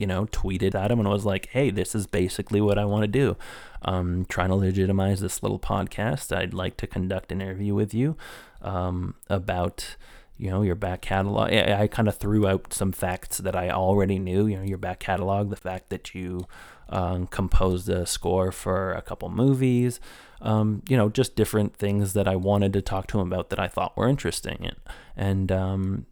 you 0.03 0.07
know, 0.07 0.25
tweeted 0.25 0.75
at 0.75 0.91
him 0.91 0.99
and 0.99 1.07
was 1.07 1.23
like, 1.23 1.47
hey, 1.51 1.69
this 1.69 1.95
is 1.95 2.07
basically 2.07 2.59
what 2.59 2.77
I 2.77 2.83
want 2.83 3.03
to 3.03 3.07
do. 3.07 3.37
I'm 3.81 4.25
trying 4.25 4.49
to 4.49 4.55
legitimize 4.55 5.21
this 5.21 5.41
little 5.41 5.59
podcast. 5.59 6.35
I'd 6.35 6.53
like 6.53 6.75
to 6.77 6.87
conduct 6.87 7.31
an 7.31 7.39
interview 7.39 7.73
with 7.73 7.93
you 7.93 8.17
um, 8.61 9.15
about 9.29 9.95
you 10.35 10.49
know 10.49 10.61
your 10.63 10.75
back 10.75 11.01
catalog 11.01 11.53
i, 11.53 11.83
I 11.83 11.87
kind 11.87 12.07
of 12.07 12.17
threw 12.17 12.47
out 12.47 12.73
some 12.73 12.91
facts 12.91 13.37
that 13.37 13.55
i 13.55 13.69
already 13.69 14.17
knew 14.17 14.47
you 14.47 14.57
know 14.57 14.63
your 14.63 14.79
back 14.79 14.99
catalog 14.99 15.51
the 15.51 15.55
fact 15.55 15.89
that 15.91 16.15
you 16.15 16.47
um, 16.89 17.27
composed 17.27 17.87
a 17.87 18.07
score 18.07 18.51
for 18.51 18.93
a 18.93 19.03
couple 19.03 19.29
movies 19.29 19.99
um, 20.41 20.81
you 20.89 20.97
know 20.97 21.07
just 21.07 21.35
different 21.35 21.75
things 21.77 22.13
that 22.13 22.27
i 22.27 22.35
wanted 22.35 22.73
to 22.73 22.81
talk 22.81 23.05
to 23.05 23.19
him 23.19 23.27
about 23.27 23.51
that 23.51 23.59
i 23.59 23.67
thought 23.67 23.95
were 23.95 24.09
interesting 24.09 24.57
and 24.61 24.77
and 25.15 25.51
um, 25.51 26.07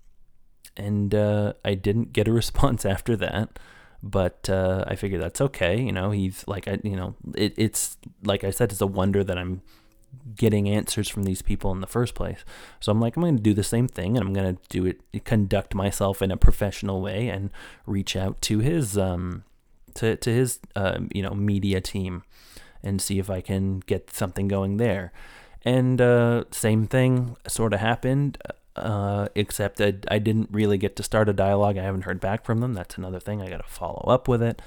and 0.77 1.15
uh, 1.15 1.53
i 1.65 1.73
didn't 1.73 2.13
get 2.13 2.27
a 2.27 2.31
response 2.41 2.85
after 2.85 3.15
that 3.17 3.57
but 4.03 4.49
uh, 4.49 4.83
I 4.87 4.95
figure 4.95 5.19
that's 5.19 5.41
okay. 5.41 5.79
You 5.79 5.91
know, 5.91 6.11
he's 6.11 6.43
like, 6.47 6.67
I, 6.67 6.79
you 6.83 6.95
know, 6.95 7.15
it, 7.35 7.53
it's 7.57 7.97
like 8.23 8.43
I 8.43 8.51
said, 8.51 8.71
it's 8.71 8.81
a 8.81 8.87
wonder 8.87 9.23
that 9.23 9.37
I'm 9.37 9.61
getting 10.35 10.67
answers 10.67 11.07
from 11.07 11.23
these 11.23 11.41
people 11.41 11.71
in 11.71 11.81
the 11.81 11.87
first 11.87 12.15
place. 12.15 12.43
So 12.79 12.91
I'm 12.91 12.99
like, 12.99 13.15
I'm 13.15 13.23
going 13.23 13.37
to 13.37 13.43
do 13.43 13.53
the 13.53 13.63
same 13.63 13.87
thing, 13.87 14.17
and 14.17 14.25
I'm 14.25 14.33
going 14.33 14.55
to 14.55 14.61
do 14.69 14.85
it, 14.85 15.23
conduct 15.23 15.73
myself 15.73 16.21
in 16.21 16.31
a 16.31 16.37
professional 16.37 17.01
way, 17.01 17.29
and 17.29 17.49
reach 17.85 18.15
out 18.15 18.41
to 18.43 18.59
his, 18.59 18.97
um, 18.97 19.43
to 19.95 20.17
to 20.17 20.29
his, 20.29 20.59
uh, 20.75 20.99
you 21.13 21.21
know, 21.21 21.31
media 21.31 21.79
team, 21.81 22.23
and 22.83 23.01
see 23.01 23.19
if 23.19 23.29
I 23.29 23.41
can 23.41 23.79
get 23.79 24.11
something 24.11 24.47
going 24.47 24.77
there. 24.77 25.11
And 25.63 26.01
uh, 26.01 26.45
same 26.51 26.87
thing 26.87 27.37
sort 27.47 27.73
of 27.73 27.79
happened, 27.79 28.37
uh, 28.75 29.27
except 29.35 29.81
I, 29.81 29.93
I 30.07 30.19
didn't 30.19 30.49
really 30.51 30.77
get 30.77 30.95
to 30.97 31.03
start 31.03 31.29
a 31.29 31.33
dialogue. 31.33 31.77
I 31.77 31.83
haven't 31.83 32.03
heard 32.03 32.19
back 32.19 32.45
from 32.45 32.59
them. 32.59 32.73
That's 32.73 32.97
another 32.97 33.19
thing. 33.19 33.41
I 33.41 33.49
got 33.49 33.65
to 33.65 33.71
follow 33.71 34.05
up 34.07 34.27
with 34.27 34.41
it, 34.41 34.61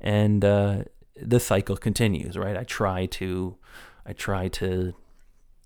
and 0.00 0.44
uh, 0.44 0.84
the 1.16 1.40
cycle 1.40 1.76
continues. 1.76 2.36
Right? 2.36 2.56
I 2.56 2.64
try 2.64 3.06
to 3.06 3.56
I 4.06 4.12
try 4.12 4.48
to 4.48 4.94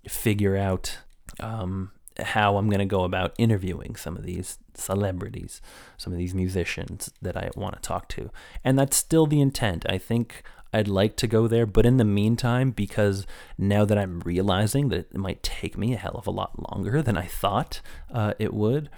figure 0.08 0.56
out 0.56 0.99
um, 1.40 1.92
how 2.18 2.56
I'm 2.56 2.68
going 2.68 2.80
to 2.80 2.84
go 2.84 3.04
about 3.04 3.34
interviewing 3.38 3.96
some 3.96 4.16
of 4.16 4.24
these 4.24 4.59
celebrities, 4.74 5.61
some 5.96 6.12
of 6.12 6.18
these 6.18 6.35
musicians 6.35 7.11
that 7.20 7.37
I 7.37 7.50
want 7.57 7.74
to 7.76 7.81
talk 7.81 8.09
to. 8.11 8.31
And 8.64 8.78
that's 8.78 8.96
still 8.96 9.26
the 9.26 9.40
intent. 9.40 9.87
I 9.88 9.98
think 9.98 10.42
I'd 10.72 10.88
like 10.88 11.16
to 11.16 11.26
go 11.26 11.46
there, 11.46 11.66
but 11.66 11.85
in 11.85 11.98
the 11.98 12.04
meantime, 12.04 12.70
because 12.70 13.26
now 13.58 13.85
that 13.85 13.98
I'm 13.98 14.20
realizing 14.20 14.88
that 14.88 15.11
it 15.11 15.16
might 15.16 15.42
take 15.42 15.76
me 15.76 15.92
a 15.92 15.98
hell 15.98 16.14
of 16.14 16.26
a 16.26 16.30
lot 16.30 16.70
longer 16.70 17.02
than 17.02 17.16
I 17.16 17.26
thought 17.26 17.80
uh, 18.12 18.35
it 18.38 18.54
would, 18.54 18.88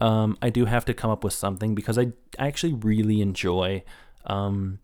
um, 0.00 0.36
I 0.42 0.50
do 0.50 0.64
have 0.64 0.84
to 0.86 0.94
come 0.94 1.10
up 1.10 1.22
with 1.22 1.34
something 1.34 1.74
because 1.74 1.98
I, 1.98 2.12
I 2.38 2.48
actually 2.48 2.72
really 2.72 3.20
enjoy 3.20 3.84
um, 4.26 4.80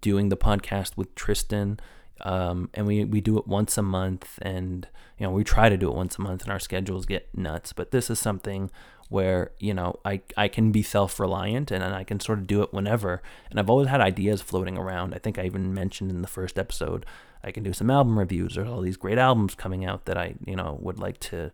doing 0.00 0.28
the 0.28 0.36
podcast 0.36 0.96
with 0.96 1.14
Tristan 1.14 1.80
um, 2.22 2.68
and 2.74 2.86
we, 2.86 3.04
we 3.04 3.20
do 3.20 3.38
it 3.38 3.46
once 3.46 3.78
a 3.78 3.82
month 3.82 4.38
and 4.42 4.88
you 5.18 5.26
know 5.26 5.32
we 5.32 5.44
try 5.44 5.68
to 5.68 5.76
do 5.76 5.88
it 5.88 5.94
once 5.94 6.18
a 6.18 6.22
month 6.22 6.42
and 6.42 6.52
our 6.52 6.58
schedules 6.58 7.06
get 7.06 7.28
nuts 7.36 7.72
but 7.72 7.90
this 7.90 8.10
is 8.10 8.18
something 8.18 8.70
where 9.08 9.52
you 9.58 9.72
know 9.72 9.98
I, 10.04 10.20
I 10.36 10.48
can 10.48 10.70
be 10.70 10.82
self-reliant 10.82 11.70
and, 11.70 11.82
and 11.82 11.94
I 11.94 12.04
can 12.04 12.20
sort 12.20 12.38
of 12.38 12.46
do 12.46 12.62
it 12.62 12.72
whenever. 12.72 13.22
And 13.50 13.58
I've 13.58 13.70
always 13.70 13.88
had 13.88 14.00
ideas 14.00 14.42
floating 14.42 14.76
around. 14.76 15.14
I 15.14 15.18
think 15.18 15.38
I 15.38 15.44
even 15.44 15.74
mentioned 15.74 16.10
in 16.10 16.22
the 16.22 16.28
first 16.28 16.58
episode 16.58 17.06
I 17.42 17.50
can 17.50 17.62
do 17.62 17.72
some 17.72 17.90
album 17.90 18.18
reviews. 18.18 18.54
There's 18.54 18.68
all 18.68 18.80
these 18.80 18.96
great 18.96 19.18
albums 19.18 19.54
coming 19.54 19.84
out 19.84 20.04
that 20.06 20.18
I 20.18 20.34
you 20.44 20.56
know 20.56 20.78
would 20.80 20.98
like 20.98 21.18
to 21.20 21.52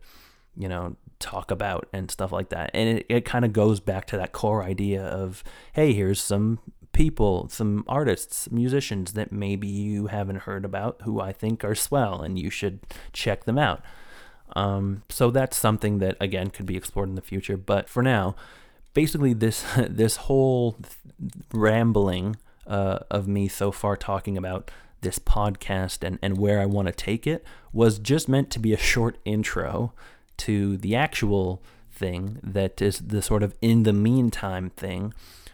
you 0.57 0.69
know 0.69 0.97
talk 1.19 1.51
about 1.51 1.89
and 1.93 2.11
stuff 2.11 2.33
like 2.33 2.49
that. 2.51 2.71
And 2.75 2.99
it, 2.99 3.07
it 3.09 3.25
kind 3.25 3.45
of 3.45 3.53
goes 3.53 3.81
back 3.81 4.07
to 4.07 4.17
that 4.17 4.33
core 4.33 4.63
idea 4.63 5.03
of 5.05 5.45
hey 5.75 5.93
here's 5.93 6.21
some 6.21 6.59
people, 6.95 7.49
some 7.51 7.85
artists, 7.89 8.51
musicians 8.51 9.13
that 9.13 9.33
maybe 9.33 9.67
you 9.67 10.07
haven't 10.07 10.43
heard 10.43 10.65
about 10.65 11.03
who 11.03 11.21
I 11.21 11.33
think 11.33 11.65
are 11.65 11.75
swell 11.75 12.23
and 12.23 12.39
you 12.39 12.49
should 12.49 12.81
check 13.13 13.45
them 13.45 13.59
out. 13.59 13.83
Um, 14.55 15.03
so 15.09 15.31
that's 15.31 15.57
something 15.57 15.99
that 15.99 16.17
again 16.21 16.51
could 16.51 16.67
be 16.67 16.77
explored 16.77 17.09
in 17.09 17.15
the 17.15 17.23
future. 17.23 17.57
But 17.57 17.89
for 17.89 18.03
now, 18.03 18.37
basically 18.95 19.35
this 19.35 19.65
this 19.89 20.17
whole 20.17 20.77
rambling 21.53 22.37
uh, 22.67 23.01
of 23.11 23.29
me 23.29 23.49
so 23.49 23.71
far 23.71 23.97
talking 23.97 24.39
about 24.39 24.71
this 25.03 25.19
podcast 25.19 26.03
and, 26.03 26.19
and 26.23 26.39
where 26.39 26.61
I 26.61 26.67
want 26.67 26.89
to 26.89 26.93
take 26.93 27.27
it 27.27 27.45
was 27.73 27.99
just 27.99 28.27
meant 28.27 28.51
to 28.53 28.59
be 28.59 28.73
a 28.73 28.79
short 28.79 29.19
intro 29.27 29.93
to 30.39 30.79
the 30.79 30.97
actual 30.97 31.63
thing 31.93 32.41
that 32.43 32.81
is 32.81 33.01
the 33.01 33.21
sort 33.21 33.43
of 33.43 33.55
in 33.61 33.83
the 33.83 33.93
meantime 33.93 34.71
thing 34.71 35.13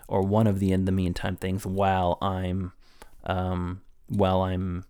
or 0.08 0.22
one 0.22 0.46
of 0.46 0.60
the 0.60 0.72
in 0.72 0.84
the 0.84 0.92
meantime 0.92 1.36
things 1.36 1.66
while 1.66 2.16
I'm 2.22 2.72
um, 3.24 3.82
while 4.08 4.42
I'm 4.42 4.84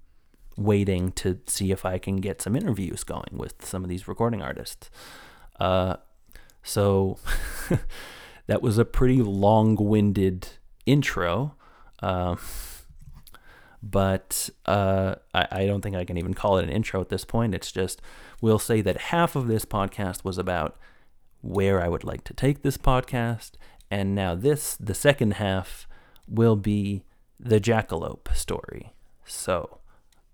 waiting 0.61 1.11
to 1.13 1.41
see 1.47 1.73
if 1.73 1.87
I 1.87 1.99
can 1.99 2.17
get 2.17 2.43
some 2.43 2.55
interviews 2.55 3.03
going 3.03 3.31
with 3.33 3.65
some 3.65 3.83
of 3.83 3.89
these 3.89 4.07
recording 4.07 4.43
artists. 4.43 4.91
Uh, 5.59 5.97
so 6.63 7.19
that 8.47 8.63
was 8.63 8.77
a 8.77 8.85
pretty 8.85 9.23
long-winded 9.23 10.49
intro. 10.85 11.55
Uh, 12.03 12.37
but 13.83 14.51
uh, 14.67 15.15
I, 15.33 15.49
I, 15.51 15.67
don't 15.67 15.81
think 15.81 15.97
I 15.97 16.05
can 16.05 16.19
even 16.19 16.35
call 16.35 16.59
it 16.59 16.65
an 16.65 16.71
intro 16.71 17.01
at 17.01 17.09
this 17.09 17.25
point. 17.25 17.55
It's 17.55 17.73
just, 17.73 18.03
we'll 18.43 18.59
say 18.59 18.83
that 18.83 18.99
half 18.99 19.35
of 19.35 19.49
this 19.49 19.65
podcast 19.65 20.25
was 20.25 20.37
about 20.37 20.79
where 21.41 21.83
I 21.83 21.89
would 21.89 22.05
like 22.05 22.23
to 22.25 22.35
take 22.35 22.63
this 22.63 22.77
podcast, 22.77 23.53
and 23.91 24.15
now 24.15 24.35
this, 24.35 24.77
the 24.77 24.95
second 24.95 25.35
half, 25.35 25.89
will 26.29 26.57
be 26.57 27.05
the 27.39 27.61
Jakalope 27.61 28.35
story. 28.37 28.93
So, 29.25 29.80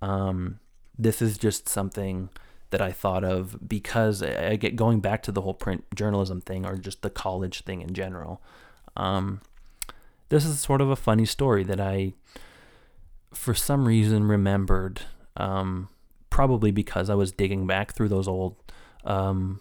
um, 0.02 0.60
this 0.98 1.20
is 1.20 1.38
just 1.38 1.68
something 1.68 2.30
that 2.70 2.80
I 2.80 2.92
thought 2.92 3.24
of 3.24 3.68
because 3.68 4.22
I 4.22 4.56
get 4.56 4.76
going 4.76 5.00
back 5.00 5.22
to 5.24 5.32
the 5.32 5.42
whole 5.42 5.54
print 5.54 5.84
journalism 5.94 6.40
thing 6.40 6.66
or 6.66 6.76
just 6.76 7.02
the 7.02 7.10
college 7.10 7.62
thing 7.62 7.80
in 7.80 7.94
general. 7.94 8.42
Um, 8.96 9.40
this 10.28 10.44
is 10.44 10.58
sort 10.60 10.80
of 10.80 10.90
a 10.90 10.96
funny 10.96 11.26
story 11.26 11.62
that 11.64 11.80
I, 11.80 12.14
for 13.32 13.54
some 13.54 13.86
reason, 13.86 14.24
remembered. 14.24 15.02
Um, 15.36 15.88
probably 16.36 16.70
because 16.70 17.08
I 17.08 17.14
was 17.14 17.32
digging 17.32 17.66
back 17.66 17.94
through 17.94 18.08
those 18.08 18.28
old 18.28 18.56
um, 19.04 19.60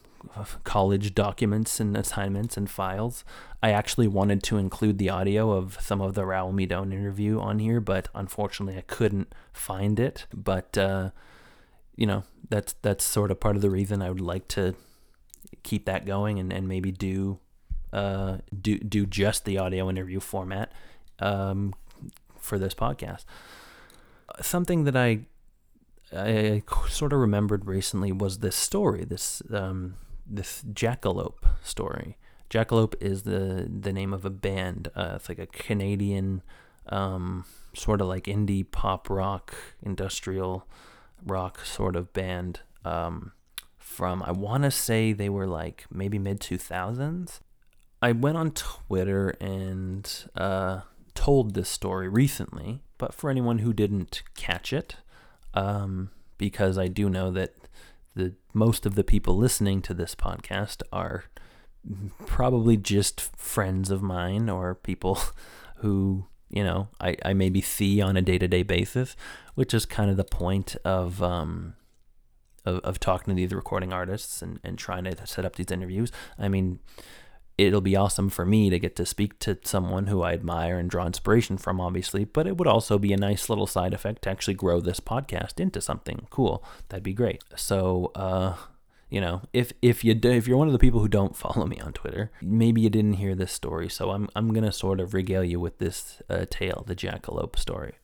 college 0.63 1.13
documents 1.15 1.79
and 1.79 1.95
assignments 1.95 2.57
and 2.57 2.69
files. 2.69 3.23
I 3.61 3.71
actually 3.71 4.07
wanted 4.07 4.43
to 4.43 4.57
include 4.57 4.97
the 4.97 5.09
audio 5.09 5.51
of 5.51 5.77
some 5.81 6.01
of 6.01 6.13
the 6.13 6.21
Raul 6.23 6.53
Midon 6.53 6.93
interview 6.93 7.39
on 7.39 7.59
here, 7.59 7.79
but 7.79 8.07
unfortunately 8.13 8.77
I 8.77 8.81
couldn't 8.81 9.33
find 9.53 9.99
it. 9.99 10.27
But 10.33 10.77
uh, 10.77 11.11
you 11.95 12.05
know, 12.05 12.23
that's 12.49 12.73
that's 12.81 13.03
sort 13.03 13.31
of 13.31 13.39
part 13.39 13.55
of 13.55 13.61
the 13.61 13.69
reason 13.69 14.01
I 14.01 14.09
would 14.09 14.21
like 14.21 14.47
to 14.49 14.75
keep 15.63 15.85
that 15.85 16.05
going 16.05 16.39
and, 16.39 16.51
and 16.51 16.67
maybe 16.67 16.91
do 16.91 17.39
uh, 17.93 18.37
do 18.61 18.77
do 18.77 19.05
just 19.05 19.45
the 19.45 19.57
audio 19.57 19.89
interview 19.89 20.19
format 20.19 20.71
um, 21.19 21.73
for 22.39 22.59
this 22.59 22.73
podcast. 22.73 23.25
Something 24.41 24.83
that 24.83 24.95
I 24.95 25.21
I 26.15 26.63
sort 26.89 27.13
of 27.13 27.19
remembered 27.19 27.65
recently 27.65 28.11
was 28.11 28.39
this 28.39 28.55
story, 28.55 29.05
this 29.05 29.41
um, 29.51 29.95
this 30.25 30.63
Jakalope 30.63 31.45
story. 31.63 32.17
Jakalope 32.49 32.95
is 33.01 33.23
the 33.23 33.67
the 33.69 33.93
name 33.93 34.13
of 34.13 34.25
a 34.25 34.29
band. 34.29 34.89
Uh, 34.95 35.13
it's 35.15 35.29
like 35.29 35.39
a 35.39 35.47
Canadian, 35.47 36.41
um, 36.89 37.45
sort 37.73 38.01
of 38.01 38.07
like 38.07 38.25
indie 38.25 38.69
pop 38.69 39.09
rock, 39.09 39.55
industrial 39.81 40.67
rock 41.25 41.65
sort 41.65 41.95
of 41.95 42.13
band. 42.13 42.61
Um, 42.83 43.31
from 43.77 44.21
I 44.23 44.31
want 44.31 44.63
to 44.63 44.71
say 44.71 45.13
they 45.13 45.29
were 45.29 45.47
like 45.47 45.85
maybe 45.91 46.19
mid 46.19 46.39
two 46.39 46.57
thousands. 46.57 47.41
I 48.01 48.11
went 48.11 48.37
on 48.37 48.51
Twitter 48.51 49.29
and 49.41 50.07
uh, 50.35 50.81
told 51.15 51.55
this 51.55 51.69
story 51.69 52.07
recently, 52.07 52.83
but 52.97 53.13
for 53.13 53.29
anyone 53.29 53.59
who 53.59 53.73
didn't 53.73 54.21
catch 54.35 54.71
it, 54.71 54.97
um, 55.53 56.11
because 56.37 56.77
I 56.77 56.87
do 56.87 57.09
know 57.09 57.31
that 57.31 57.55
the 58.15 58.33
most 58.53 58.85
of 58.85 58.95
the 58.95 59.03
people 59.03 59.37
listening 59.37 59.81
to 59.81 59.93
this 59.93 60.15
podcast 60.15 60.81
are 60.91 61.25
probably 62.25 62.77
just 62.77 63.21
friends 63.37 63.91
of 63.91 64.01
mine 64.01 64.49
or 64.49 64.75
people 64.75 65.19
who 65.77 66.25
you 66.49 66.63
know 66.63 66.87
I, 66.99 67.15
I 67.23 67.33
maybe 67.33 67.61
see 67.61 68.01
on 68.01 68.17
a 68.17 68.21
day-to-day 68.21 68.63
basis 68.63 69.15
which 69.55 69.73
is 69.73 69.85
kind 69.85 70.09
of 70.09 70.17
the 70.17 70.23
point 70.23 70.75
of 70.83 71.21
um 71.21 71.75
of, 72.65 72.79
of 72.79 72.99
talking 72.99 73.33
to 73.33 73.35
these 73.35 73.53
recording 73.53 73.93
artists 73.93 74.41
and, 74.41 74.59
and 74.63 74.77
trying 74.77 75.03
to 75.03 75.27
set 75.27 75.45
up 75.45 75.55
these 75.55 75.71
interviews. 75.71 76.11
I 76.37 76.47
mean 76.47 76.79
it'll 77.57 77.81
be 77.81 77.95
awesome 77.95 78.29
for 78.29 78.45
me 78.45 78.69
to 78.69 78.79
get 78.79 78.95
to 78.97 79.05
speak 79.05 79.39
to 79.39 79.57
someone 79.63 80.07
who 80.07 80.21
I 80.21 80.33
admire 80.33 80.77
and 80.77 80.89
draw 80.89 81.05
inspiration 81.05 81.57
from, 81.57 81.79
obviously, 81.79 82.25
but 82.25 82.47
it 82.47 82.57
would 82.57 82.67
also 82.67 82.97
be 82.97 83.13
a 83.13 83.17
nice 83.17 83.49
little 83.49 83.67
side 83.67 83.93
effect 83.93 84.23
to 84.23 84.29
actually 84.29 84.55
grow 84.55 84.81
this 84.81 84.99
podcast 84.99 85.59
into 85.59 85.79
something 85.81 86.27
cool. 86.29 86.63
That'd 86.89 87.03
be 87.03 87.13
great. 87.13 87.43
So, 87.55 88.11
uh, 88.15 88.55
you 89.09 89.21
know, 89.21 89.43
if 89.53 89.71
if 89.81 90.03
you 90.03 90.19
if 90.23 90.47
you're 90.47 90.57
one 90.57 90.67
of 90.67 90.73
the 90.73 90.79
people 90.79 90.99
who 90.99 91.07
don't 91.07 91.35
follow 91.37 91.65
me 91.65 91.79
on 91.79 91.93
Twitter, 91.93 92.31
maybe 92.41 92.81
you 92.81 92.89
didn't 92.89 93.13
hear 93.13 93.35
this 93.35 93.51
story, 93.51 93.89
so 93.89 94.11
I'm 94.11 94.29
I'm 94.35 94.53
gonna 94.53 94.71
sort 94.71 94.99
of 94.99 95.13
regale 95.13 95.43
you 95.43 95.59
with 95.59 95.77
this 95.77 96.21
uh, 96.29 96.45
tale, 96.49 96.83
the 96.85 96.95
Jakalope 96.95 97.57
story. 97.57 97.95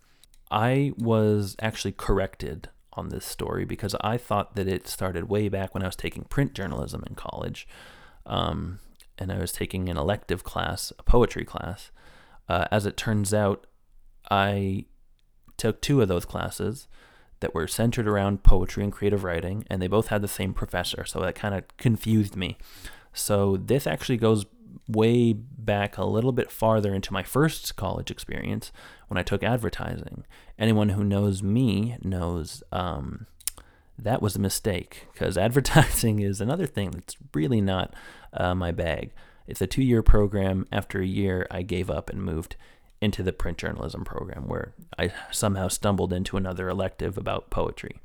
I 0.49 0.93
was 0.97 1.55
actually 1.61 1.93
corrected 1.93 2.69
on 2.93 3.09
this 3.09 3.25
story 3.25 3.63
because 3.65 3.95
I 4.01 4.17
thought 4.17 4.55
that 4.55 4.67
it 4.67 4.87
started 4.87 5.29
way 5.29 5.47
back 5.47 5.73
when 5.73 5.81
I 5.81 5.87
was 5.87 5.95
taking 5.95 6.25
print 6.25 6.53
journalism 6.53 7.03
in 7.07 7.15
college. 7.15 7.67
Um, 8.25 8.79
and 9.17 9.31
I 9.31 9.39
was 9.39 9.51
taking 9.51 9.89
an 9.89 9.97
elective 9.97 10.43
class, 10.43 10.91
a 10.97 11.03
poetry 11.03 11.45
class. 11.45 11.91
Uh, 12.49 12.65
as 12.71 12.85
it 12.85 12.97
turns 12.97 13.33
out, 13.33 13.67
I 14.29 14.85
took 15.57 15.81
two 15.81 16.01
of 16.01 16.07
those 16.07 16.25
classes 16.25 16.87
that 17.39 17.53
were 17.53 17.67
centered 17.67 18.07
around 18.07 18.43
poetry 18.43 18.83
and 18.83 18.93
creative 18.93 19.23
writing, 19.23 19.65
and 19.69 19.81
they 19.81 19.87
both 19.87 20.07
had 20.07 20.21
the 20.21 20.27
same 20.27 20.53
professor, 20.53 21.05
so 21.05 21.19
that 21.19 21.35
kind 21.35 21.53
of 21.53 21.63
confused 21.77 22.35
me. 22.35 22.57
So 23.13 23.57
this 23.57 23.85
actually 23.85 24.17
goes 24.17 24.45
way 24.87 25.33
back 25.33 25.97
a 25.97 26.05
little 26.05 26.31
bit 26.31 26.51
farther 26.51 26.93
into 26.93 27.13
my 27.13 27.23
first 27.23 27.75
college 27.75 28.11
experience 28.11 28.71
when 29.07 29.17
I 29.17 29.23
took 29.23 29.43
advertising. 29.43 30.25
Anyone 30.57 30.89
who 30.89 31.03
knows 31.03 31.43
me 31.43 31.97
knows 32.01 32.63
um, 32.71 33.27
that 33.97 34.21
was 34.21 34.35
a 34.35 34.39
mistake 34.39 35.07
because 35.11 35.37
advertising 35.47 36.19
is 36.19 36.41
another 36.41 36.67
thing 36.67 36.91
that's 36.91 37.17
really 37.33 37.61
not 37.61 37.93
uh, 38.33 38.55
my 38.55 38.71
bag. 38.71 39.11
It's 39.47 39.61
a 39.61 39.67
two 39.67 39.83
year 39.83 40.01
program. 40.03 40.67
After 40.71 41.01
a 41.01 41.05
year, 41.05 41.47
I 41.51 41.61
gave 41.61 41.89
up 41.89 42.09
and 42.09 42.21
moved 42.23 42.55
into 43.01 43.23
the 43.23 43.33
print 43.33 43.57
journalism 43.57 44.03
program 44.05 44.47
where 44.47 44.73
I 44.97 45.11
somehow 45.31 45.67
stumbled 45.67 46.13
into 46.13 46.37
another 46.37 46.69
elective 46.69 47.17
about 47.17 47.49
poetry. 47.49 47.99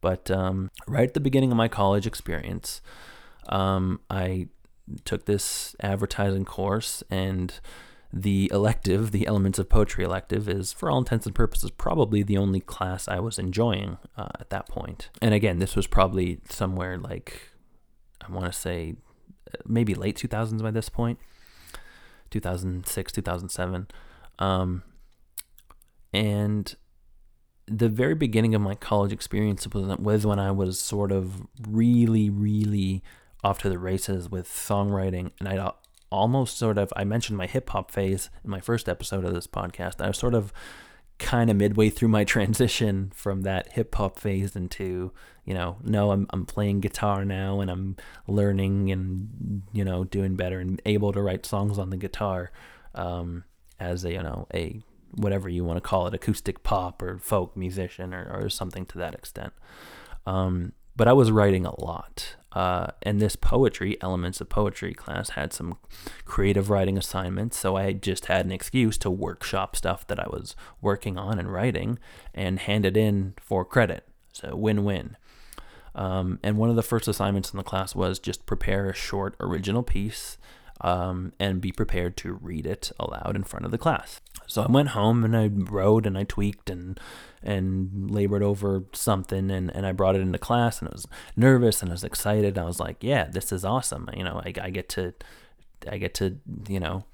But 0.00 0.30
um, 0.30 0.70
right 0.88 1.08
at 1.08 1.14
the 1.14 1.20
beginning 1.20 1.50
of 1.50 1.56
my 1.56 1.68
college 1.68 2.06
experience, 2.06 2.80
um, 3.48 4.00
I 4.10 4.48
took 5.04 5.26
this 5.26 5.76
advertising 5.80 6.44
course 6.44 7.02
and 7.10 7.60
the 8.12 8.50
elective, 8.52 9.10
the 9.10 9.26
Elements 9.26 9.58
of 9.58 9.70
Poetry 9.70 10.04
elective, 10.04 10.48
is 10.48 10.72
for 10.72 10.90
all 10.90 10.98
intents 10.98 11.24
and 11.24 11.34
purposes 11.34 11.70
probably 11.70 12.22
the 12.22 12.36
only 12.36 12.60
class 12.60 13.08
I 13.08 13.20
was 13.20 13.38
enjoying 13.38 13.96
uh, 14.18 14.28
at 14.38 14.50
that 14.50 14.68
point. 14.68 15.08
And 15.22 15.32
again, 15.32 15.60
this 15.60 15.74
was 15.74 15.86
probably 15.86 16.40
somewhere 16.48 16.98
like, 16.98 17.52
I 18.20 18.30
want 18.30 18.46
to 18.46 18.52
say, 18.52 18.96
maybe 19.66 19.94
late 19.94 20.16
2000s 20.16 20.62
by 20.62 20.70
this 20.70 20.88
point 20.88 21.18
2006, 22.30 23.12
2007. 23.12 23.88
Um, 24.38 24.82
and 26.12 26.74
the 27.66 27.88
very 27.88 28.14
beginning 28.14 28.54
of 28.54 28.60
my 28.60 28.74
college 28.74 29.12
experience 29.12 29.66
was, 29.68 30.26
when 30.26 30.38
I 30.38 30.50
was 30.50 30.78
sort 30.78 31.12
of 31.12 31.46
really, 31.68 32.28
really 32.28 33.02
off 33.44 33.58
to 33.60 33.68
the 33.68 33.78
races 33.78 34.28
with 34.28 34.48
songwriting, 34.48 35.30
and 35.38 35.48
I 35.48 35.72
almost 36.10 36.58
sort 36.58 36.76
of 36.78 36.92
I 36.94 37.04
mentioned 37.04 37.38
my 37.38 37.46
hip 37.46 37.70
hop 37.70 37.90
phase 37.90 38.30
in 38.44 38.50
my 38.50 38.60
first 38.60 38.88
episode 38.88 39.24
of 39.24 39.32
this 39.34 39.46
podcast. 39.46 40.00
I 40.00 40.08
was 40.08 40.18
sort 40.18 40.34
of 40.34 40.52
kind 41.18 41.50
of 41.50 41.56
midway 41.56 41.88
through 41.88 42.08
my 42.08 42.24
transition 42.34 43.12
from 43.14 43.42
that 43.42 43.72
hip 43.72 43.94
hop 43.94 44.18
phase 44.18 44.54
into, 44.54 45.12
you 45.44 45.54
know, 45.54 45.76
no, 45.82 46.12
I'm 46.12 46.26
I'm 46.30 46.46
playing 46.46 46.80
guitar 46.80 47.24
now 47.24 47.60
and 47.60 47.70
I'm 47.70 47.96
learning 48.26 48.90
and 48.92 49.62
you 49.72 49.84
know 49.84 50.04
doing 50.04 50.36
better 50.36 50.60
and 50.60 50.80
able 50.86 51.12
to 51.12 51.22
write 51.22 51.46
songs 51.46 51.78
on 51.78 51.90
the 51.90 51.96
guitar 51.96 52.50
um, 52.94 53.44
as 53.80 54.04
a 54.04 54.12
you 54.12 54.22
know 54.22 54.46
a 54.54 54.82
whatever 55.14 55.48
you 55.48 55.64
want 55.64 55.76
to 55.76 55.80
call 55.80 56.06
it, 56.06 56.14
acoustic 56.14 56.62
pop 56.62 57.02
or 57.02 57.18
folk 57.18 57.56
musician 57.56 58.14
or, 58.14 58.30
or 58.32 58.48
something 58.48 58.86
to 58.86 58.98
that 58.98 59.14
extent. 59.14 59.52
Um, 60.26 60.72
but 60.96 61.08
I 61.08 61.12
was 61.12 61.30
writing 61.30 61.66
a 61.66 61.80
lot. 61.80 62.36
Uh, 62.52 62.88
and 63.02 63.20
this 63.20 63.34
poetry, 63.34 63.96
elements 64.02 64.40
of 64.40 64.48
poetry 64.48 64.92
class, 64.92 65.30
had 65.30 65.52
some 65.52 65.78
creative 66.26 66.68
writing 66.68 66.98
assignments. 66.98 67.56
So 67.56 67.76
I 67.76 67.92
just 67.92 68.26
had 68.26 68.44
an 68.44 68.52
excuse 68.52 68.98
to 68.98 69.10
workshop 69.10 69.74
stuff 69.74 70.06
that 70.08 70.20
I 70.20 70.26
was 70.28 70.54
working 70.82 71.16
on 71.16 71.38
and 71.38 71.50
writing 71.50 71.98
and 72.34 72.58
hand 72.58 72.84
it 72.84 72.96
in 72.96 73.34
for 73.40 73.64
credit. 73.64 74.06
So 74.32 74.54
win 74.54 74.84
win. 74.84 75.16
Um, 75.94 76.38
and 76.42 76.56
one 76.56 76.70
of 76.70 76.76
the 76.76 76.82
first 76.82 77.08
assignments 77.08 77.52
in 77.52 77.56
the 77.56 77.62
class 77.62 77.94
was 77.94 78.18
just 78.18 78.46
prepare 78.46 78.88
a 78.88 78.94
short 78.94 79.34
original 79.40 79.82
piece 79.82 80.38
um, 80.80 81.32
and 81.38 81.60
be 81.60 81.72
prepared 81.72 82.16
to 82.18 82.32
read 82.34 82.66
it 82.66 82.90
aloud 82.98 83.36
in 83.36 83.44
front 83.44 83.64
of 83.64 83.70
the 83.70 83.78
class. 83.78 84.20
So 84.46 84.62
I 84.62 84.70
went 84.70 84.90
home 84.90 85.24
and 85.24 85.36
I 85.36 85.46
wrote 85.46 86.06
and 86.06 86.18
I 86.18 86.24
tweaked 86.24 86.68
and 86.68 86.98
and 87.44 88.08
labored 88.10 88.42
over 88.42 88.84
something 88.92 89.50
and, 89.50 89.74
and 89.74 89.84
I 89.84 89.90
brought 89.90 90.14
it 90.14 90.20
into 90.20 90.38
class 90.38 90.78
and 90.78 90.88
I 90.88 90.92
was 90.92 91.08
nervous 91.36 91.82
and 91.82 91.90
I 91.90 91.94
was 91.94 92.04
excited. 92.04 92.56
I 92.56 92.64
was 92.64 92.78
like, 92.78 92.98
yeah, 93.00 93.24
this 93.24 93.50
is 93.50 93.64
awesome. 93.64 94.08
You 94.16 94.22
know, 94.24 94.40
I, 94.44 94.52
I 94.60 94.70
get 94.70 94.88
to 94.90 95.14
I 95.90 95.98
get 95.98 96.14
to, 96.14 96.38
you 96.68 96.78
know, 96.78 97.04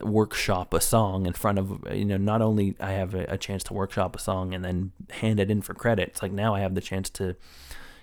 workshop 0.00 0.72
a 0.72 0.80
song 0.80 1.26
in 1.26 1.32
front 1.32 1.58
of 1.58 1.84
you 1.92 2.04
know 2.04 2.16
not 2.16 2.40
only 2.40 2.76
I 2.78 2.92
have 2.92 3.14
a, 3.14 3.24
a 3.24 3.36
chance 3.36 3.64
to 3.64 3.74
workshop 3.74 4.14
a 4.14 4.20
song 4.20 4.54
and 4.54 4.64
then 4.64 4.92
hand 5.10 5.40
it 5.40 5.50
in 5.50 5.62
for 5.62 5.74
credit. 5.74 6.10
It's 6.10 6.22
like 6.22 6.32
now 6.32 6.54
I 6.54 6.60
have 6.60 6.74
the 6.74 6.80
chance 6.80 7.10
to 7.10 7.36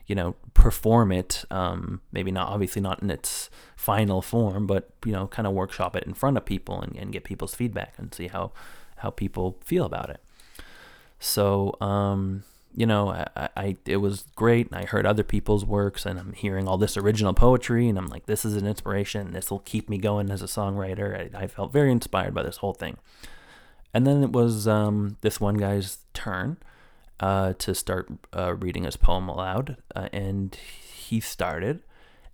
you 0.08 0.16
know, 0.16 0.36
perform 0.54 1.12
it. 1.12 1.44
Um, 1.52 2.02
maybe 2.12 2.32
not, 2.32 2.48
obviously 2.48 2.82
not 2.82 3.02
in 3.04 3.12
its 3.12 3.50
final 3.76 4.22
form, 4.22 4.66
but 4.66 4.90
you 5.06 5.12
know, 5.12 5.28
kind 5.28 5.46
of 5.46 5.54
workshop 5.54 5.96
it 5.96 6.04
in 6.04 6.14
front 6.14 6.38
of 6.38 6.46
people 6.46 6.82
and, 6.82 6.96
and 6.96 7.12
get 7.12 7.24
people's 7.24 7.54
feedback 7.54 7.94
and 7.98 8.14
see 8.14 8.28
how 8.28 8.52
how 8.98 9.12
people 9.12 9.58
feel 9.64 9.86
about 9.86 10.10
it. 10.10 10.22
So, 11.20 11.76
um, 11.82 12.44
you 12.76 12.86
know, 12.86 13.10
I, 13.10 13.50
I 13.56 13.78
it 13.86 13.98
was 13.98 14.26
great. 14.36 14.70
I 14.72 14.86
heard 14.86 15.06
other 15.06 15.24
people's 15.24 15.66
works, 15.66 16.06
and 16.06 16.20
I'm 16.20 16.34
hearing 16.34 16.68
all 16.68 16.78
this 16.78 16.96
original 16.96 17.34
poetry, 17.34 17.90
and 17.90 17.98
I'm 17.98 18.08
like, 18.08 18.28
this 18.28 18.46
is 18.46 18.56
an 18.56 18.66
inspiration. 18.66 19.34
This 19.34 19.52
will 19.52 19.60
keep 19.60 19.90
me 19.90 19.98
going 19.98 20.30
as 20.30 20.42
a 20.42 20.46
songwriter. 20.46 21.36
I, 21.36 21.44
I 21.44 21.48
felt 21.48 21.74
very 21.74 21.92
inspired 21.92 22.34
by 22.34 22.44
this 22.44 22.58
whole 22.58 22.74
thing. 22.74 22.98
And 23.94 24.06
then 24.06 24.22
it 24.24 24.32
was 24.32 24.68
um, 24.68 25.18
this 25.22 25.42
one 25.42 25.56
guy's 25.56 26.00
turn 26.14 26.58
uh, 27.20 27.54
to 27.54 27.74
start 27.74 28.10
uh, 28.36 28.56
reading 28.56 28.84
his 28.84 28.98
poem 28.98 29.28
aloud. 29.30 29.78
Uh, 29.96 30.10
and 30.14 30.56
he 30.56 31.20
started, 31.20 31.82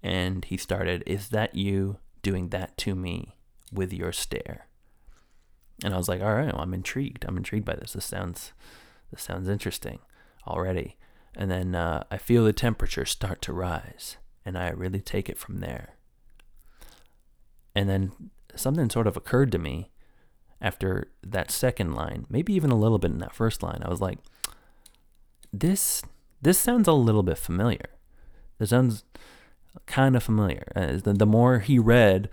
and 0.01 0.45
he 0.45 0.57
started, 0.57 1.03
Is 1.05 1.29
that 1.29 1.55
you 1.55 1.97
doing 2.21 2.49
that 2.49 2.77
to 2.77 2.95
me 2.95 3.35
with 3.71 3.93
your 3.93 4.11
stare? 4.11 4.67
And 5.83 5.93
I 5.93 5.97
was 5.97 6.07
like, 6.07 6.21
All 6.21 6.35
right, 6.35 6.53
well, 6.53 6.61
I'm 6.61 6.73
intrigued. 6.73 7.25
I'm 7.27 7.37
intrigued 7.37 7.65
by 7.65 7.75
this. 7.75 7.93
This 7.93 8.05
sounds, 8.05 8.53
this 9.11 9.23
sounds 9.23 9.47
interesting 9.47 9.99
already. 10.47 10.97
And 11.35 11.49
then 11.49 11.75
uh, 11.75 12.03
I 12.11 12.17
feel 12.17 12.43
the 12.43 12.53
temperature 12.53 13.05
start 13.05 13.41
to 13.43 13.53
rise, 13.53 14.17
and 14.45 14.57
I 14.57 14.69
really 14.69 15.01
take 15.01 15.29
it 15.29 15.37
from 15.37 15.59
there. 15.59 15.95
And 17.75 17.89
then 17.89 18.11
something 18.55 18.89
sort 18.89 19.07
of 19.07 19.17
occurred 19.17 19.51
to 19.53 19.57
me 19.57 19.89
after 20.61 21.11
that 21.23 21.51
second 21.51 21.93
line, 21.93 22.25
maybe 22.29 22.53
even 22.53 22.71
a 22.71 22.77
little 22.77 22.99
bit 22.99 23.11
in 23.11 23.17
that 23.19 23.35
first 23.35 23.63
line. 23.63 23.81
I 23.83 23.89
was 23.89 23.99
like, 23.99 24.19
this 25.53 26.01
this 26.41 26.59
sounds 26.59 26.87
a 26.87 26.93
little 26.93 27.23
bit 27.23 27.37
familiar. 27.37 27.89
This 28.57 28.71
sounds 28.71 29.05
kind 29.85 30.15
of 30.15 30.23
familiar. 30.23 30.69
Uh, 30.75 30.97
the, 30.97 31.13
the 31.13 31.25
more 31.25 31.59
he 31.59 31.79
read, 31.79 32.29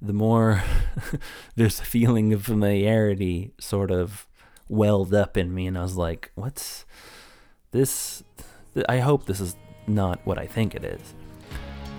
the 0.00 0.12
more 0.12 0.64
this 1.54 1.80
feeling 1.80 2.32
of 2.32 2.44
familiarity 2.44 3.52
sort 3.60 3.90
of 3.90 4.26
welled 4.68 5.14
up 5.14 5.36
in 5.36 5.54
me, 5.54 5.66
and 5.66 5.78
I 5.78 5.82
was 5.82 5.96
like, 5.96 6.32
"What's 6.34 6.84
this? 7.70 8.24
I 8.88 8.98
hope 8.98 9.26
this 9.26 9.40
is 9.40 9.54
not 9.86 10.20
what 10.24 10.38
I 10.38 10.46
think 10.46 10.74
it 10.74 10.84
is." 10.84 11.14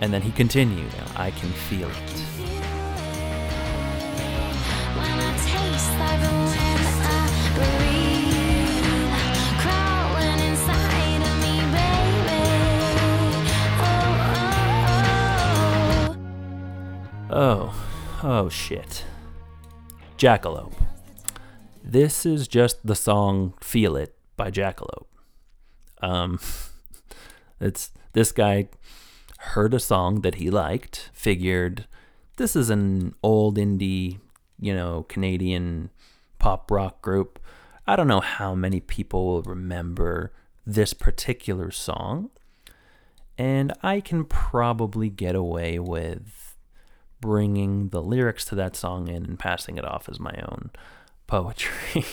And 0.01 0.11
then 0.11 0.23
he 0.23 0.31
continued, 0.31 0.91
"I 1.15 1.31
can 1.31 1.51
feel 1.51 1.89
it." 1.89 2.62
Oh, 17.35 17.73
Oh 18.21 18.47
shit. 18.47 19.03
Jakalope. 20.19 20.75
This 21.83 22.27
is 22.27 22.47
just 22.47 22.85
the 22.85 22.93
song 22.93 23.55
Feel 23.59 23.95
It 23.95 24.15
by 24.37 24.51
Jakalope. 24.51 25.07
Um 25.99 26.39
it's 27.59 27.91
this 28.11 28.31
guy 28.31 28.69
heard 29.39 29.73
a 29.73 29.79
song 29.79 30.21
that 30.21 30.35
he 30.35 30.51
liked, 30.51 31.09
figured 31.11 31.87
this 32.37 32.55
is 32.55 32.69
an 32.69 33.15
old 33.23 33.57
indie, 33.57 34.19
you 34.59 34.75
know, 34.75 35.01
Canadian 35.09 35.89
pop 36.37 36.69
rock 36.69 37.01
group. 37.01 37.39
I 37.87 37.95
don't 37.95 38.07
know 38.07 38.21
how 38.21 38.53
many 38.53 38.79
people 38.79 39.25
will 39.25 39.41
remember 39.41 40.33
this 40.67 40.93
particular 40.93 41.71
song. 41.71 42.29
And 43.39 43.73
I 43.81 44.01
can 44.01 44.23
probably 44.23 45.09
get 45.09 45.33
away 45.33 45.79
with 45.79 46.42
bringing 47.23 47.87
the 47.87 48.01
lyrics 48.01 48.43
to 48.43 48.53
that 48.53 48.75
song 48.75 49.07
in 49.07 49.23
and 49.23 49.39
passing 49.39 49.77
it 49.77 49.85
off 49.85 50.09
as 50.09 50.19
my 50.19 50.35
own 50.49 50.69
poetry. 51.25 52.05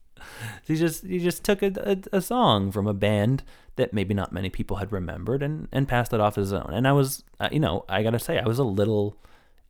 he 0.64 0.74
just 0.74 1.04
he 1.04 1.18
just 1.18 1.44
took 1.44 1.62
a, 1.62 1.70
a, 1.76 2.16
a, 2.16 2.20
song 2.22 2.72
from 2.72 2.86
a 2.86 2.94
band 2.94 3.42
that 3.76 3.92
maybe 3.92 4.14
not 4.14 4.32
many 4.32 4.48
people 4.48 4.78
had 4.78 4.90
remembered 4.90 5.42
and 5.42 5.68
and 5.70 5.86
passed 5.86 6.14
it 6.14 6.20
off 6.20 6.38
as 6.38 6.46
his 6.46 6.54
own. 6.54 6.70
And 6.72 6.88
I 6.88 6.92
was 6.92 7.24
uh, 7.40 7.50
you 7.52 7.60
know 7.60 7.84
I 7.90 8.02
gotta 8.02 8.18
say 8.18 8.38
I 8.38 8.46
was 8.46 8.58
a 8.58 8.64
little 8.64 9.18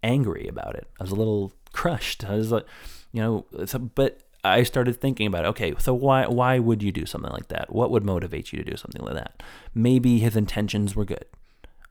angry 0.04 0.46
about 0.46 0.76
it. 0.76 0.87
I 1.00 1.02
was 1.02 1.11
a 1.11 1.16
little 1.16 1.52
crushed. 1.72 2.24
I 2.24 2.37
was 2.37 2.52
like, 2.52 2.64
you 3.11 3.20
know, 3.20 3.46
so, 3.66 3.80
but 3.80 4.20
I 4.44 4.62
started 4.62 5.00
thinking 5.00 5.26
about 5.26 5.44
it. 5.44 5.48
Okay, 5.48 5.74
so 5.80 5.92
why 5.92 6.28
why 6.28 6.61
would 6.61 6.85
you 6.85 6.92
do 6.92 7.04
something 7.04 7.33
like 7.33 7.48
that? 7.48 7.74
What 7.74 7.90
would 7.90 8.04
motivate 8.04 8.52
you 8.52 8.62
to 8.62 8.70
do 8.70 8.76
something 8.76 9.02
like 9.02 9.14
that? 9.14 9.42
Maybe 9.74 10.20
his 10.20 10.37
intentions 10.37 10.94
were 10.94 11.04
good. 11.04 11.26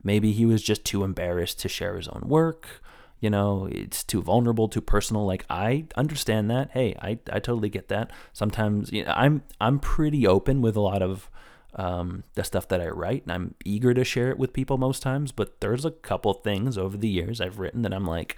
Maybe 0.02 0.32
he 0.32 0.46
was 0.46 0.62
just 0.62 0.86
too 0.86 1.04
embarrassed 1.04 1.60
to 1.60 1.68
share 1.68 1.96
his 1.96 2.08
own 2.08 2.22
work. 2.24 2.82
You 3.24 3.30
know, 3.30 3.66
it's 3.72 4.04
too 4.04 4.20
vulnerable, 4.20 4.68
too 4.68 4.82
personal. 4.82 5.24
Like 5.24 5.46
I 5.48 5.86
understand 5.96 6.50
that. 6.50 6.72
Hey, 6.72 6.94
I, 7.00 7.18
I 7.32 7.40
totally 7.40 7.70
get 7.70 7.88
that. 7.88 8.10
Sometimes 8.34 8.92
you 8.92 9.02
know, 9.02 9.14
I'm 9.16 9.42
I'm 9.58 9.78
pretty 9.78 10.26
open 10.26 10.60
with 10.60 10.76
a 10.76 10.80
lot 10.82 11.00
of 11.00 11.30
um, 11.74 12.24
the 12.34 12.44
stuff 12.44 12.68
that 12.68 12.82
I 12.82 12.88
write, 12.88 13.22
and 13.22 13.32
I'm 13.32 13.54
eager 13.64 13.94
to 13.94 14.04
share 14.04 14.28
it 14.28 14.38
with 14.38 14.52
people 14.52 14.76
most 14.76 15.02
times. 15.02 15.32
But 15.32 15.62
there's 15.62 15.86
a 15.86 15.90
couple 15.90 16.34
things 16.34 16.76
over 16.76 16.98
the 16.98 17.08
years 17.08 17.40
I've 17.40 17.58
written 17.58 17.80
that 17.80 17.94
I'm 17.94 18.06
like, 18.06 18.36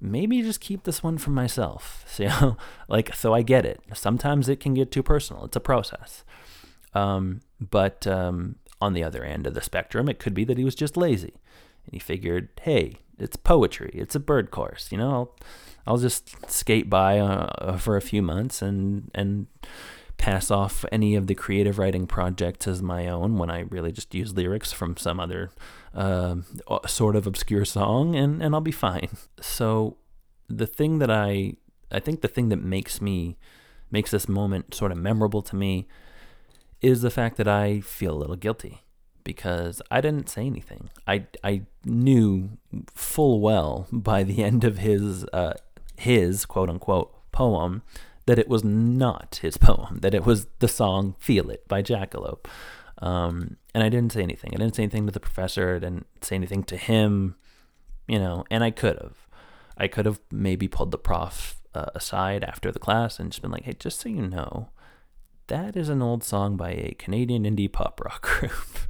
maybe 0.00 0.42
just 0.42 0.60
keep 0.60 0.82
this 0.82 1.04
one 1.04 1.18
for 1.18 1.30
myself. 1.30 2.02
So, 2.16 2.22
you 2.24 2.28
know, 2.30 2.56
like, 2.88 3.14
so 3.14 3.32
I 3.32 3.42
get 3.42 3.64
it. 3.64 3.80
Sometimes 3.94 4.48
it 4.48 4.58
can 4.58 4.74
get 4.74 4.90
too 4.90 5.04
personal. 5.04 5.44
It's 5.44 5.56
a 5.56 5.60
process. 5.60 6.24
Um, 6.94 7.42
but 7.60 8.06
um, 8.08 8.56
on 8.80 8.94
the 8.94 9.04
other 9.04 9.22
end 9.22 9.46
of 9.46 9.54
the 9.54 9.60
spectrum, 9.60 10.08
it 10.08 10.18
could 10.18 10.34
be 10.34 10.44
that 10.44 10.58
he 10.58 10.64
was 10.64 10.74
just 10.74 10.96
lazy. 10.96 11.34
And 11.84 11.92
he 11.92 11.98
figured, 11.98 12.48
hey, 12.62 12.96
it's 13.18 13.36
poetry. 13.36 13.90
It's 13.94 14.14
a 14.14 14.20
bird 14.20 14.50
course. 14.50 14.90
You 14.90 14.98
know, 14.98 15.10
I'll, 15.10 15.36
I'll 15.86 15.98
just 15.98 16.50
skate 16.50 16.90
by 16.90 17.18
uh, 17.18 17.76
for 17.78 17.96
a 17.96 18.02
few 18.02 18.22
months 18.22 18.62
and, 18.62 19.10
and, 19.14 19.46
pass 20.18 20.50
off 20.50 20.84
any 20.90 21.14
of 21.14 21.26
the 21.26 21.34
creative 21.34 21.78
writing 21.78 22.06
projects 22.06 22.66
as 22.66 22.82
my 22.82 23.06
own 23.06 23.36
when 23.36 23.50
I 23.50 23.60
really 23.60 23.92
just 23.92 24.14
use 24.14 24.34
lyrics 24.34 24.72
from 24.72 24.96
some 24.96 25.20
other 25.20 25.50
uh, 25.94 26.36
sort 26.86 27.16
of 27.16 27.26
obscure 27.26 27.64
song, 27.64 28.16
and, 28.16 28.42
and 28.42 28.54
I'll 28.54 28.62
be 28.62 28.72
fine. 28.72 29.10
So 29.42 29.98
the 30.48 30.66
thing 30.66 31.00
that 31.00 31.10
I 31.10 31.56
I 31.90 32.00
think 32.00 32.20
the 32.20 32.28
thing 32.28 32.48
that 32.48 32.62
makes 32.62 33.00
me 33.00 33.36
makes 33.90 34.10
this 34.10 34.28
moment 34.28 34.74
sort 34.74 34.90
of 34.90 34.98
memorable 34.98 35.42
to 35.42 35.56
me 35.56 35.86
is 36.80 37.02
the 37.02 37.10
fact 37.10 37.36
that 37.36 37.48
I 37.48 37.80
feel 37.80 38.14
a 38.14 38.18
little 38.18 38.36
guilty 38.36 38.82
because 39.26 39.82
I 39.90 40.00
didn't 40.00 40.28
say 40.28 40.46
anything. 40.46 40.88
I 41.06 41.26
I 41.42 41.62
knew 41.84 42.50
full 42.94 43.40
well 43.40 43.88
by 43.92 44.22
the 44.22 44.42
end 44.44 44.62
of 44.62 44.78
his 44.78 45.24
uh, 45.32 45.54
his 45.96 46.46
quote 46.46 46.70
unquote 46.70 47.12
poem 47.32 47.82
that 48.26 48.38
it 48.38 48.48
was 48.48 48.62
not 48.64 49.40
his 49.42 49.56
poem, 49.68 49.98
that 50.00 50.14
it 50.14 50.24
was 50.24 50.46
the 50.60 50.68
song 50.68 51.16
Feel 51.18 51.50
It 51.50 51.66
by 51.66 51.82
Jakalope. 51.82 52.46
Um, 52.98 53.56
and 53.74 53.84
I 53.84 53.88
didn't 53.88 54.12
say 54.12 54.22
anything. 54.22 54.52
I 54.54 54.58
didn't 54.58 54.76
say 54.76 54.84
anything 54.84 55.06
to 55.06 55.12
the 55.12 55.20
professor. 55.20 55.76
I 55.76 55.80
didn't 55.80 56.06
say 56.22 56.36
anything 56.36 56.62
to 56.64 56.76
him, 56.76 57.34
you 58.06 58.18
know, 58.18 58.44
and 58.50 58.64
I 58.64 58.70
could 58.70 58.98
have. 59.02 59.16
I 59.76 59.88
could 59.88 60.06
have 60.06 60.20
maybe 60.30 60.68
pulled 60.68 60.92
the 60.92 60.98
prof 60.98 61.60
uh, 61.74 61.90
aside 61.94 62.42
after 62.42 62.72
the 62.72 62.78
class 62.78 63.18
and 63.18 63.30
just 63.30 63.42
been 63.42 63.50
like, 63.50 63.64
hey, 63.64 63.74
just 63.78 64.00
so 64.00 64.08
you 64.08 64.26
know, 64.26 64.70
that 65.48 65.76
is 65.76 65.88
an 65.88 66.00
old 66.00 66.24
song 66.24 66.56
by 66.56 66.70
a 66.70 66.94
Canadian 66.98 67.44
indie 67.44 67.70
pop 67.70 68.00
rock 68.02 68.22
group. 68.40 68.88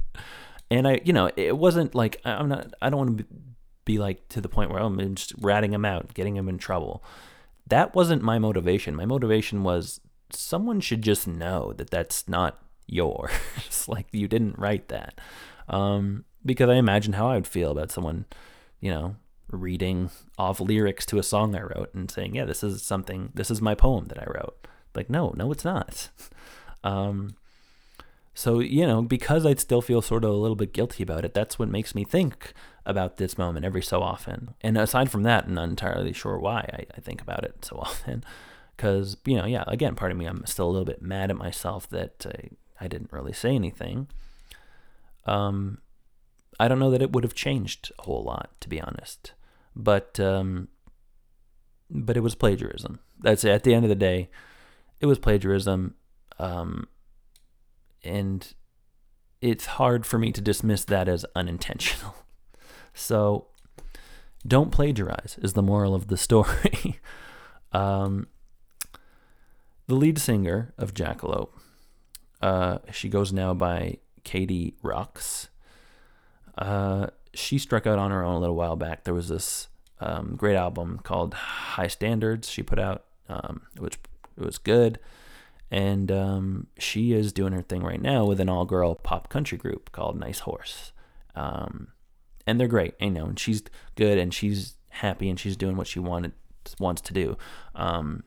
And 0.69 0.87
I, 0.87 1.01
you 1.03 1.13
know, 1.13 1.29
it 1.35 1.57
wasn't 1.57 1.95
like, 1.95 2.21
I'm 2.25 2.49
not, 2.49 2.73
I 2.81 2.89
don't 2.89 2.99
want 2.99 3.17
to 3.19 3.25
be 3.85 3.97
like 3.97 4.27
to 4.29 4.41
the 4.41 4.49
point 4.49 4.71
where 4.71 4.81
I'm 4.81 5.15
just 5.15 5.33
ratting 5.39 5.73
him 5.73 5.85
out, 5.85 6.13
getting 6.13 6.35
him 6.35 6.49
in 6.49 6.57
trouble 6.57 7.03
that 7.69 7.95
wasn't 7.95 8.21
my 8.21 8.39
motivation. 8.39 8.95
My 8.95 9.05
motivation 9.05 9.63
was 9.63 9.99
someone 10.31 10.79
should 10.79 11.01
just 11.01 11.27
know 11.27 11.73
that 11.73 11.89
that's 11.89 12.27
not 12.27 12.61
yours. 12.87 13.31
like 13.87 14.07
you 14.11 14.27
didn't 14.27 14.57
write 14.57 14.87
that. 14.89 15.19
Um, 15.67 16.25
because 16.45 16.69
I 16.69 16.75
imagine 16.75 17.13
how 17.13 17.29
I 17.29 17.35
would 17.35 17.47
feel 17.47 17.71
about 17.71 17.91
someone, 17.91 18.25
you 18.79 18.89
know, 18.89 19.15
reading 19.51 20.09
off 20.37 20.59
lyrics 20.59 21.05
to 21.07 21.19
a 21.19 21.23
song 21.23 21.55
I 21.55 21.61
wrote 21.61 21.93
and 21.93 22.09
saying, 22.09 22.35
"Yeah, 22.35 22.45
this 22.45 22.63
is 22.63 22.83
something. 22.83 23.31
This 23.33 23.51
is 23.51 23.61
my 23.61 23.75
poem 23.75 24.05
that 24.05 24.21
I 24.21 24.25
wrote." 24.25 24.67
Like, 24.95 25.09
no, 25.09 25.33
no, 25.35 25.51
it's 25.51 25.65
not. 25.65 26.09
Um, 26.83 27.35
so 28.37 28.59
you 28.59 28.85
know, 28.85 29.01
because 29.01 29.47
I'd 29.47 29.59
still 29.59 29.81
feel 29.81 29.99
sort 29.99 30.23
of 30.23 30.29
a 30.29 30.33
little 30.33 30.55
bit 30.55 30.71
guilty 30.71 31.01
about 31.01 31.25
it, 31.25 31.33
that's 31.33 31.57
what 31.57 31.69
makes 31.69 31.95
me 31.95 32.03
think 32.03 32.53
about 32.85 33.17
this 33.17 33.35
moment 33.35 33.65
every 33.65 33.81
so 33.81 34.03
often. 34.03 34.53
And 34.61 34.77
aside 34.77 35.09
from 35.09 35.23
that, 35.23 35.45
I'm 35.45 35.55
not 35.55 35.69
entirely 35.69 36.13
sure 36.13 36.37
why 36.37 36.59
I, 36.71 36.85
I 36.95 37.01
think 37.01 37.19
about 37.19 37.43
it 37.43 37.65
so 37.65 37.77
often. 37.81 38.23
Because, 38.75 39.17
you 39.25 39.37
know, 39.37 39.45
yeah, 39.45 39.63
again, 39.65 39.95
part 39.95 40.11
of 40.11 40.19
me, 40.19 40.27
I'm 40.27 40.45
still 40.45 40.67
a 40.67 40.69
little 40.69 40.85
bit 40.85 41.01
mad 41.01 41.31
at 41.31 41.35
myself 41.35 41.89
that 41.89 42.27
I, 42.29 42.85
I 42.85 42.87
didn't 42.87 43.11
really 43.11 43.33
say 43.33 43.55
anything. 43.55 44.07
Um, 45.25 45.79
I 46.59 46.67
don't 46.67 46.77
know 46.77 46.91
that 46.91 47.01
it 47.01 47.13
would 47.13 47.23
have 47.23 47.33
changed 47.33 47.91
a 47.97 48.03
whole 48.03 48.23
lot, 48.23 48.51
to 48.59 48.69
be 48.69 48.79
honest. 48.79 49.33
But, 49.75 50.19
um, 50.19 50.67
but 51.89 52.15
it 52.15 52.21
was 52.21 52.35
plagiarism. 52.35 52.99
That's 53.19 53.43
it. 53.43 53.49
At 53.49 53.63
the 53.63 53.73
end 53.73 53.83
of 53.83 53.89
the 53.89 53.95
day, 53.95 54.29
it 54.99 55.07
was 55.07 55.17
plagiarism. 55.17 55.95
Um, 56.37 56.87
and 58.03 58.53
it's 59.41 59.65
hard 59.65 60.05
for 60.05 60.17
me 60.17 60.31
to 60.31 60.41
dismiss 60.41 60.85
that 60.85 61.07
as 61.07 61.25
unintentional. 61.35 62.15
So 62.99 63.45
don't 64.47 64.71
plagiarize 64.71 65.37
is 65.43 65.53
the 65.53 65.61
moral 65.61 65.93
of 65.93 66.07
the 66.07 66.17
story. 66.27 66.99
um, 67.71 68.25
the 69.85 69.93
lead 69.93 70.17
singer 70.17 70.73
of 70.79 70.95
Jakalope, 70.95 71.51
uh, 72.41 72.79
she 72.91 73.07
goes 73.07 73.31
now 73.31 73.53
by 73.53 73.97
Katie 74.23 74.75
Rox. 74.83 75.49
Uh, 76.57 77.07
she 77.35 77.57
struck 77.59 77.85
out 77.85 77.99
on 77.99 78.09
her 78.09 78.23
own 78.23 78.35
a 78.35 78.39
little 78.39 78.55
while 78.55 78.75
back. 78.75 79.03
There 79.03 79.13
was 79.13 79.29
this 79.29 79.67
um, 79.99 80.35
great 80.35 80.55
album 80.55 80.99
called 81.03 81.33
High 81.33 81.87
Standards 81.87 82.49
she 82.49 82.63
put 82.63 82.79
out, 82.79 83.05
um, 83.29 83.61
which 83.77 83.99
it 84.37 84.43
was 84.43 84.57
good. 84.57 84.99
And 85.69 86.11
um, 86.11 86.67
she 86.79 87.13
is 87.13 87.33
doing 87.33 87.53
her 87.53 87.61
thing 87.61 87.83
right 87.83 88.01
now 88.01 88.25
with 88.25 88.39
an 88.39 88.49
all 88.49 88.65
girl 88.65 88.95
pop 88.95 89.29
country 89.29 89.57
group 89.57 89.91
called 89.91 90.19
Nice 90.19 90.39
Horse. 90.39 90.93
Um, 91.35 91.89
and 92.45 92.59
they're 92.59 92.67
great. 92.67 92.93
I 93.01 93.09
know, 93.09 93.25
and 93.25 93.39
she's 93.39 93.61
good, 93.95 94.17
and 94.17 94.33
she's 94.33 94.75
happy, 94.89 95.29
and 95.29 95.39
she's 95.39 95.57
doing 95.57 95.75
what 95.75 95.87
she 95.87 95.99
wanted 95.99 96.31
wants 96.79 97.01
to 97.01 97.13
do. 97.13 97.37
Um, 97.75 98.23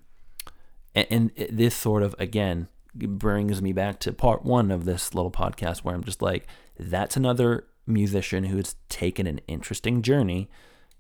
and, 0.94 1.07
and 1.11 1.31
this 1.50 1.74
sort 1.74 2.03
of 2.03 2.14
again 2.18 2.68
brings 2.94 3.62
me 3.62 3.72
back 3.72 4.00
to 4.00 4.12
part 4.12 4.44
one 4.44 4.70
of 4.70 4.85
this 4.85 5.14
little 5.14 5.31
podcast 5.31 5.79
where 5.79 5.94
I'm 5.94 6.05
just 6.05 6.22
like, 6.22 6.46
that's 6.79 7.16
another 7.16 7.66
musician 7.87 8.44
who 8.44 8.57
has 8.57 8.76
taken 8.88 9.26
an 9.26 9.40
interesting 9.46 10.03
journey 10.03 10.48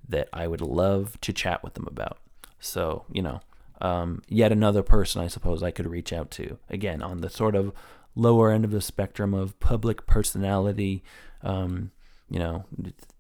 that 0.08 0.28
I 0.32 0.46
would 0.46 0.60
love 0.60 1.20
to 1.20 1.32
chat 1.32 1.62
with 1.62 1.74
them 1.74 1.86
about. 1.86 2.18
So, 2.58 3.04
you 3.12 3.22
know, 3.22 3.40
um, 3.80 4.22
yet 4.28 4.52
another 4.52 4.82
person 4.82 5.22
I 5.22 5.28
suppose 5.28 5.62
I 5.62 5.70
could 5.70 5.86
reach 5.86 6.12
out 6.12 6.30
to. 6.32 6.58
Again, 6.68 7.02
on 7.02 7.20
the 7.20 7.30
sort 7.30 7.54
of 7.54 7.72
lower 8.14 8.50
end 8.50 8.64
of 8.64 8.70
the 8.70 8.80
spectrum 8.80 9.34
of 9.34 9.58
public 9.60 10.06
personality, 10.06 11.02
um, 11.42 11.90
you 12.28 12.38
know, 12.38 12.64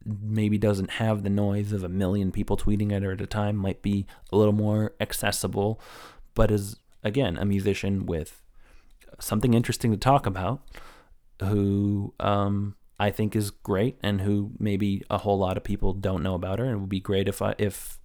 maybe 0.04 0.56
doesn't 0.56 0.90
have 0.92 1.22
the 1.22 1.30
noise 1.30 1.72
of 1.72 1.82
a 1.82 1.88
million 1.88 2.30
people 2.32 2.56
tweeting 2.56 2.92
at 2.92 3.02
her 3.02 3.12
at 3.12 3.20
a 3.20 3.26
time, 3.26 3.56
might 3.56 3.82
be 3.82 4.06
a 4.32 4.36
little 4.36 4.52
more 4.52 4.94
accessible, 5.00 5.80
but 6.34 6.50
is, 6.50 6.76
again, 7.02 7.36
a 7.36 7.44
musician 7.44 8.06
with 8.06 8.42
something 9.18 9.52
interesting 9.52 9.90
to 9.90 9.96
talk 9.96 10.26
about 10.26 10.62
who 11.42 12.14
um, 12.20 12.76
I 12.98 13.10
think 13.10 13.34
is 13.34 13.50
great 13.50 13.98
and 14.02 14.20
who 14.20 14.52
maybe 14.58 15.02
a 15.10 15.18
whole 15.18 15.38
lot 15.38 15.56
of 15.56 15.64
people 15.64 15.92
don't 15.92 16.22
know 16.22 16.34
about 16.34 16.58
her. 16.58 16.66
And 16.66 16.74
it 16.74 16.80
would 16.80 16.88
be 16.88 17.00
great 17.00 17.28
if 17.28 17.42
I, 17.42 17.54
if 17.58 17.98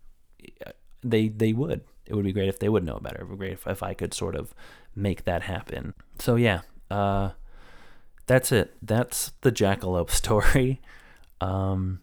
they, 1.04 1.28
they 1.30 1.54
would. 1.54 1.82
It 2.06 2.16
would 2.16 2.26
be 2.26 2.34
great 2.34 2.50
if 2.50 2.60
they 2.60 2.70
would 2.70 2.84
know 2.84 2.98
about 2.98 3.14
her. 3.14 3.24
It 3.24 3.30
would 3.30 3.40
be 3.40 3.46
great 3.46 3.54
if, 3.54 3.68
if 3.68 3.84
I 3.84 3.94
could 3.94 4.14
sort 4.14 4.36
of 4.36 4.54
make 4.96 5.26
that 5.26 5.44
happen. 5.44 5.94
So, 6.20 6.36
yeah. 6.36 6.62
Uh, 6.90 7.32
that's 8.28 8.52
it. 8.52 8.76
That's 8.82 9.34
the 9.42 9.52
Jakalope 9.52 10.10
story. 10.12 10.82
Um, 11.42 12.02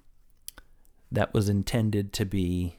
that 1.10 1.34
was 1.34 1.48
intended 1.48 2.12
to 2.14 2.24
be 2.24 2.76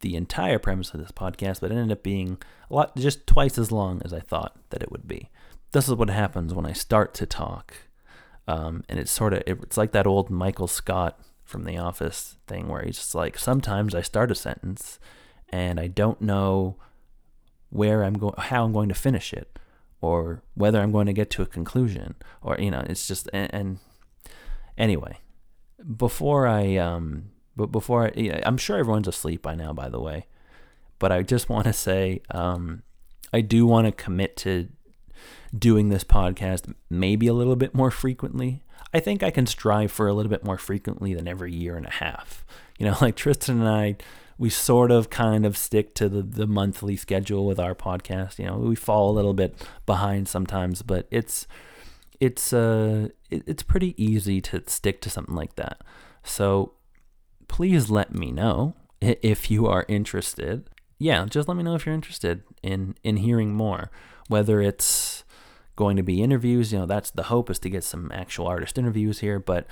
the 0.00 0.14
entire 0.14 0.58
premise 0.58 0.92
of 0.94 1.00
this 1.00 1.12
podcast, 1.12 1.60
but 1.60 1.70
it 1.70 1.74
ended 1.74 1.98
up 1.98 2.02
being 2.02 2.38
a 2.70 2.74
lot, 2.74 2.96
just 2.96 3.26
twice 3.26 3.58
as 3.58 3.72
long 3.72 4.02
as 4.04 4.12
I 4.12 4.20
thought 4.20 4.56
that 4.70 4.82
it 4.82 4.90
would 4.90 5.08
be. 5.08 5.30
This 5.72 5.88
is 5.88 5.94
what 5.94 6.10
happens 6.10 6.54
when 6.54 6.66
I 6.66 6.72
start 6.72 7.12
to 7.14 7.26
talk, 7.26 7.74
um, 8.46 8.84
and 8.88 8.98
it's 8.98 9.10
sort 9.10 9.34
of 9.34 9.42
it's 9.46 9.76
like 9.76 9.92
that 9.92 10.06
old 10.06 10.30
Michael 10.30 10.68
Scott 10.68 11.18
from 11.44 11.64
The 11.64 11.76
Office 11.76 12.36
thing 12.46 12.68
where 12.68 12.82
he's 12.82 12.96
just 12.96 13.14
like, 13.14 13.38
sometimes 13.38 13.94
I 13.94 14.00
start 14.00 14.30
a 14.30 14.34
sentence 14.34 14.98
and 15.50 15.78
I 15.78 15.86
don't 15.86 16.20
know 16.20 16.76
where 17.70 18.02
I'm 18.02 18.14
going, 18.14 18.34
how 18.38 18.64
I'm 18.64 18.72
going 18.72 18.88
to 18.88 18.94
finish 18.94 19.32
it, 19.32 19.58
or 20.00 20.42
whether 20.54 20.80
I'm 20.80 20.92
going 20.92 21.06
to 21.06 21.12
get 21.12 21.30
to 21.30 21.42
a 21.42 21.46
conclusion, 21.46 22.14
or 22.42 22.56
you 22.58 22.70
know, 22.70 22.84
it's 22.88 23.06
just 23.06 23.28
and, 23.32 23.52
and 23.52 23.78
anyway, 24.78 25.18
before 25.96 26.46
I 26.46 26.76
um, 26.76 27.30
but 27.54 27.66
before 27.66 28.06
I, 28.06 28.40
I'm 28.44 28.58
sure 28.58 28.78
everyone's 28.78 29.08
asleep 29.08 29.42
by 29.42 29.54
now, 29.54 29.72
by 29.72 29.88
the 29.88 30.00
way, 30.00 30.26
but 30.98 31.12
I 31.12 31.22
just 31.22 31.48
want 31.48 31.64
to 31.66 31.72
say 31.72 32.20
um, 32.30 32.82
I 33.32 33.40
do 33.40 33.66
want 33.66 33.86
to 33.86 33.92
commit 33.92 34.36
to 34.38 34.68
doing 35.56 35.88
this 35.88 36.04
podcast 36.04 36.72
maybe 36.90 37.26
a 37.26 37.32
little 37.32 37.56
bit 37.56 37.74
more 37.74 37.90
frequently. 37.90 38.62
I 38.92 39.00
think 39.00 39.22
I 39.22 39.30
can 39.30 39.46
strive 39.46 39.90
for 39.90 40.08
a 40.08 40.14
little 40.14 40.30
bit 40.30 40.44
more 40.44 40.58
frequently 40.58 41.14
than 41.14 41.28
every 41.28 41.52
year 41.52 41.76
and 41.76 41.86
a 41.86 41.90
half. 41.90 42.44
You 42.78 42.86
know, 42.86 42.96
like 43.00 43.16
Tristan 43.16 43.60
and 43.60 43.68
I, 43.68 43.96
we 44.38 44.50
sort 44.50 44.90
of 44.90 45.08
kind 45.10 45.46
of 45.46 45.56
stick 45.56 45.94
to 45.94 46.08
the, 46.08 46.22
the 46.22 46.46
monthly 46.46 46.96
schedule 46.96 47.46
with 47.46 47.58
our 47.58 47.74
podcast. 47.74 48.38
You 48.38 48.46
know, 48.46 48.56
we 48.58 48.76
fall 48.76 49.10
a 49.10 49.14
little 49.14 49.34
bit 49.34 49.54
behind 49.86 50.28
sometimes, 50.28 50.82
but 50.82 51.06
it's 51.10 51.46
it's 52.20 52.52
uh 52.52 53.08
it, 53.30 53.42
it's 53.46 53.62
pretty 53.62 53.94
easy 54.02 54.40
to 54.40 54.62
stick 54.66 55.00
to 55.02 55.10
something 55.10 55.34
like 55.34 55.56
that. 55.56 55.82
So 56.22 56.72
please 57.48 57.90
let 57.90 58.14
me 58.14 58.30
know 58.30 58.74
if 59.00 59.50
you 59.50 59.66
are 59.66 59.84
interested. 59.88 60.68
Yeah, 60.98 61.24
just 61.26 61.48
let 61.48 61.56
me 61.56 61.62
know 61.62 61.74
if 61.74 61.86
you're 61.86 61.94
interested 61.94 62.42
in 62.62 62.94
in 63.02 63.18
hearing 63.18 63.54
more, 63.54 63.90
whether 64.28 64.60
it's 64.60 65.24
going 65.76 65.96
to 65.96 66.02
be 66.02 66.22
interviews, 66.22 66.72
you 66.72 66.78
know, 66.78 66.86
that's 66.86 67.10
the 67.10 67.24
hope 67.24 67.50
is 67.50 67.58
to 67.60 67.70
get 67.70 67.84
some 67.84 68.10
actual 68.12 68.46
artist 68.46 68.78
interviews 68.78 69.20
here, 69.20 69.38
but 69.38 69.66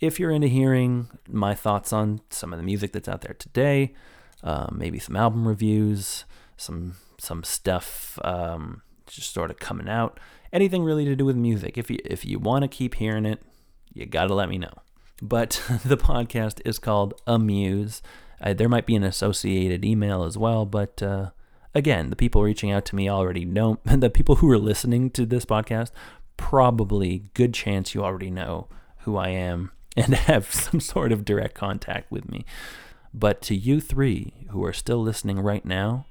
if 0.00 0.20
you're 0.20 0.30
into 0.30 0.48
hearing 0.48 1.08
my 1.28 1.54
thoughts 1.54 1.92
on 1.92 2.20
some 2.30 2.52
of 2.52 2.58
the 2.58 2.62
music 2.62 2.92
that's 2.92 3.08
out 3.08 3.22
there 3.22 3.34
today, 3.34 3.94
uh, 4.42 4.68
maybe 4.70 4.98
some 4.98 5.16
album 5.16 5.46
reviews, 5.46 6.24
some 6.56 6.96
some 7.18 7.42
stuff 7.42 8.18
um, 8.22 8.82
just 9.06 9.32
sort 9.34 9.50
of 9.50 9.58
coming 9.58 9.88
out, 9.88 10.20
anything 10.52 10.84
really 10.84 11.04
to 11.04 11.16
do 11.16 11.24
with 11.24 11.36
music. 11.36 11.76
If 11.76 11.90
you 11.90 11.98
if 12.04 12.24
you 12.24 12.38
want 12.38 12.62
to 12.62 12.68
keep 12.68 12.94
hearing 12.94 13.26
it, 13.26 13.42
you 13.92 14.06
got 14.06 14.26
to 14.26 14.34
let 14.34 14.48
me 14.48 14.58
know. 14.58 14.74
But 15.20 15.62
the 15.84 15.96
podcast 15.96 16.60
is 16.64 16.78
called 16.78 17.20
A 17.26 17.38
Muse. 17.38 18.02
Uh, 18.40 18.54
there 18.54 18.68
might 18.68 18.86
be 18.86 18.94
an 18.94 19.02
associated 19.02 19.84
email 19.84 20.22
as 20.22 20.38
well, 20.38 20.64
but 20.64 21.02
uh, 21.02 21.30
again, 21.74 22.10
the 22.10 22.16
people 22.16 22.42
reaching 22.44 22.70
out 22.70 22.84
to 22.86 22.96
me 22.96 23.08
already 23.08 23.44
know. 23.44 23.78
The 23.84 24.10
people 24.10 24.36
who 24.36 24.50
are 24.52 24.58
listening 24.58 25.10
to 25.10 25.26
this 25.26 25.44
podcast, 25.44 25.90
probably 26.36 27.30
good 27.34 27.52
chance 27.52 27.96
you 27.96 28.04
already 28.04 28.30
know 28.30 28.68
who 28.98 29.16
I 29.16 29.30
am 29.30 29.72
and 29.98 30.14
have 30.26 30.52
some 30.52 30.80
sort 30.80 31.12
of 31.12 31.24
direct 31.24 31.54
contact 31.54 32.10
with 32.10 32.30
me. 32.30 32.44
But 33.12 33.40
to 33.42 33.54
you 33.54 33.80
three 33.80 34.32
who 34.50 34.64
are 34.64 34.72
still 34.72 35.02
listening 35.02 35.40
right 35.40 35.64
now, 35.64 36.06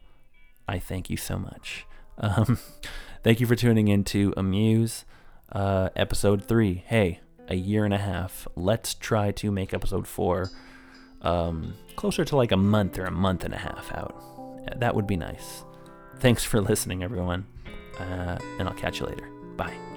I 0.68 0.80
thank 0.80 1.10
you 1.10 1.18
so 1.18 1.38
much. 1.38 1.86
Um, 2.18 2.60
thank 3.24 3.40
you 3.40 3.48
for 3.48 3.56
tuning 3.56 3.88
in 3.88 4.04
to 4.06 4.34
A 4.36 4.44
Muse, 4.44 5.06
uh, 5.52 5.90
episode 5.96 6.46
three. 6.46 6.84
Hey, 6.86 7.20
a 7.48 7.56
year 7.56 7.86
and 7.86 7.94
a 7.94 8.00
half. 8.00 8.48
Let's 8.56 8.94
try 8.94 9.32
to 9.32 9.52
make 9.52 9.74
episode 9.74 10.08
four 10.08 10.50
um, 11.22 11.74
closer 11.96 12.26
to 12.26 12.36
like 12.36 12.52
a 12.52 12.58
month 12.58 12.98
or 13.00 13.06
a 13.06 13.12
month 13.12 13.44
and 13.44 13.54
a 13.54 13.58
half 13.58 13.92
out. 13.94 14.80
That 14.80 14.96
would 14.96 15.08
be 15.08 15.16
nice. 15.16 15.64
Thanks 16.20 16.44
for 16.44 16.60
listening, 16.60 17.04
everyone, 17.04 17.46
uh, 18.00 18.38
and 18.60 18.68
I'll 18.68 18.76
catch 18.76 19.00
you 19.00 19.06
later. 19.06 19.30
Bye. 19.56 19.97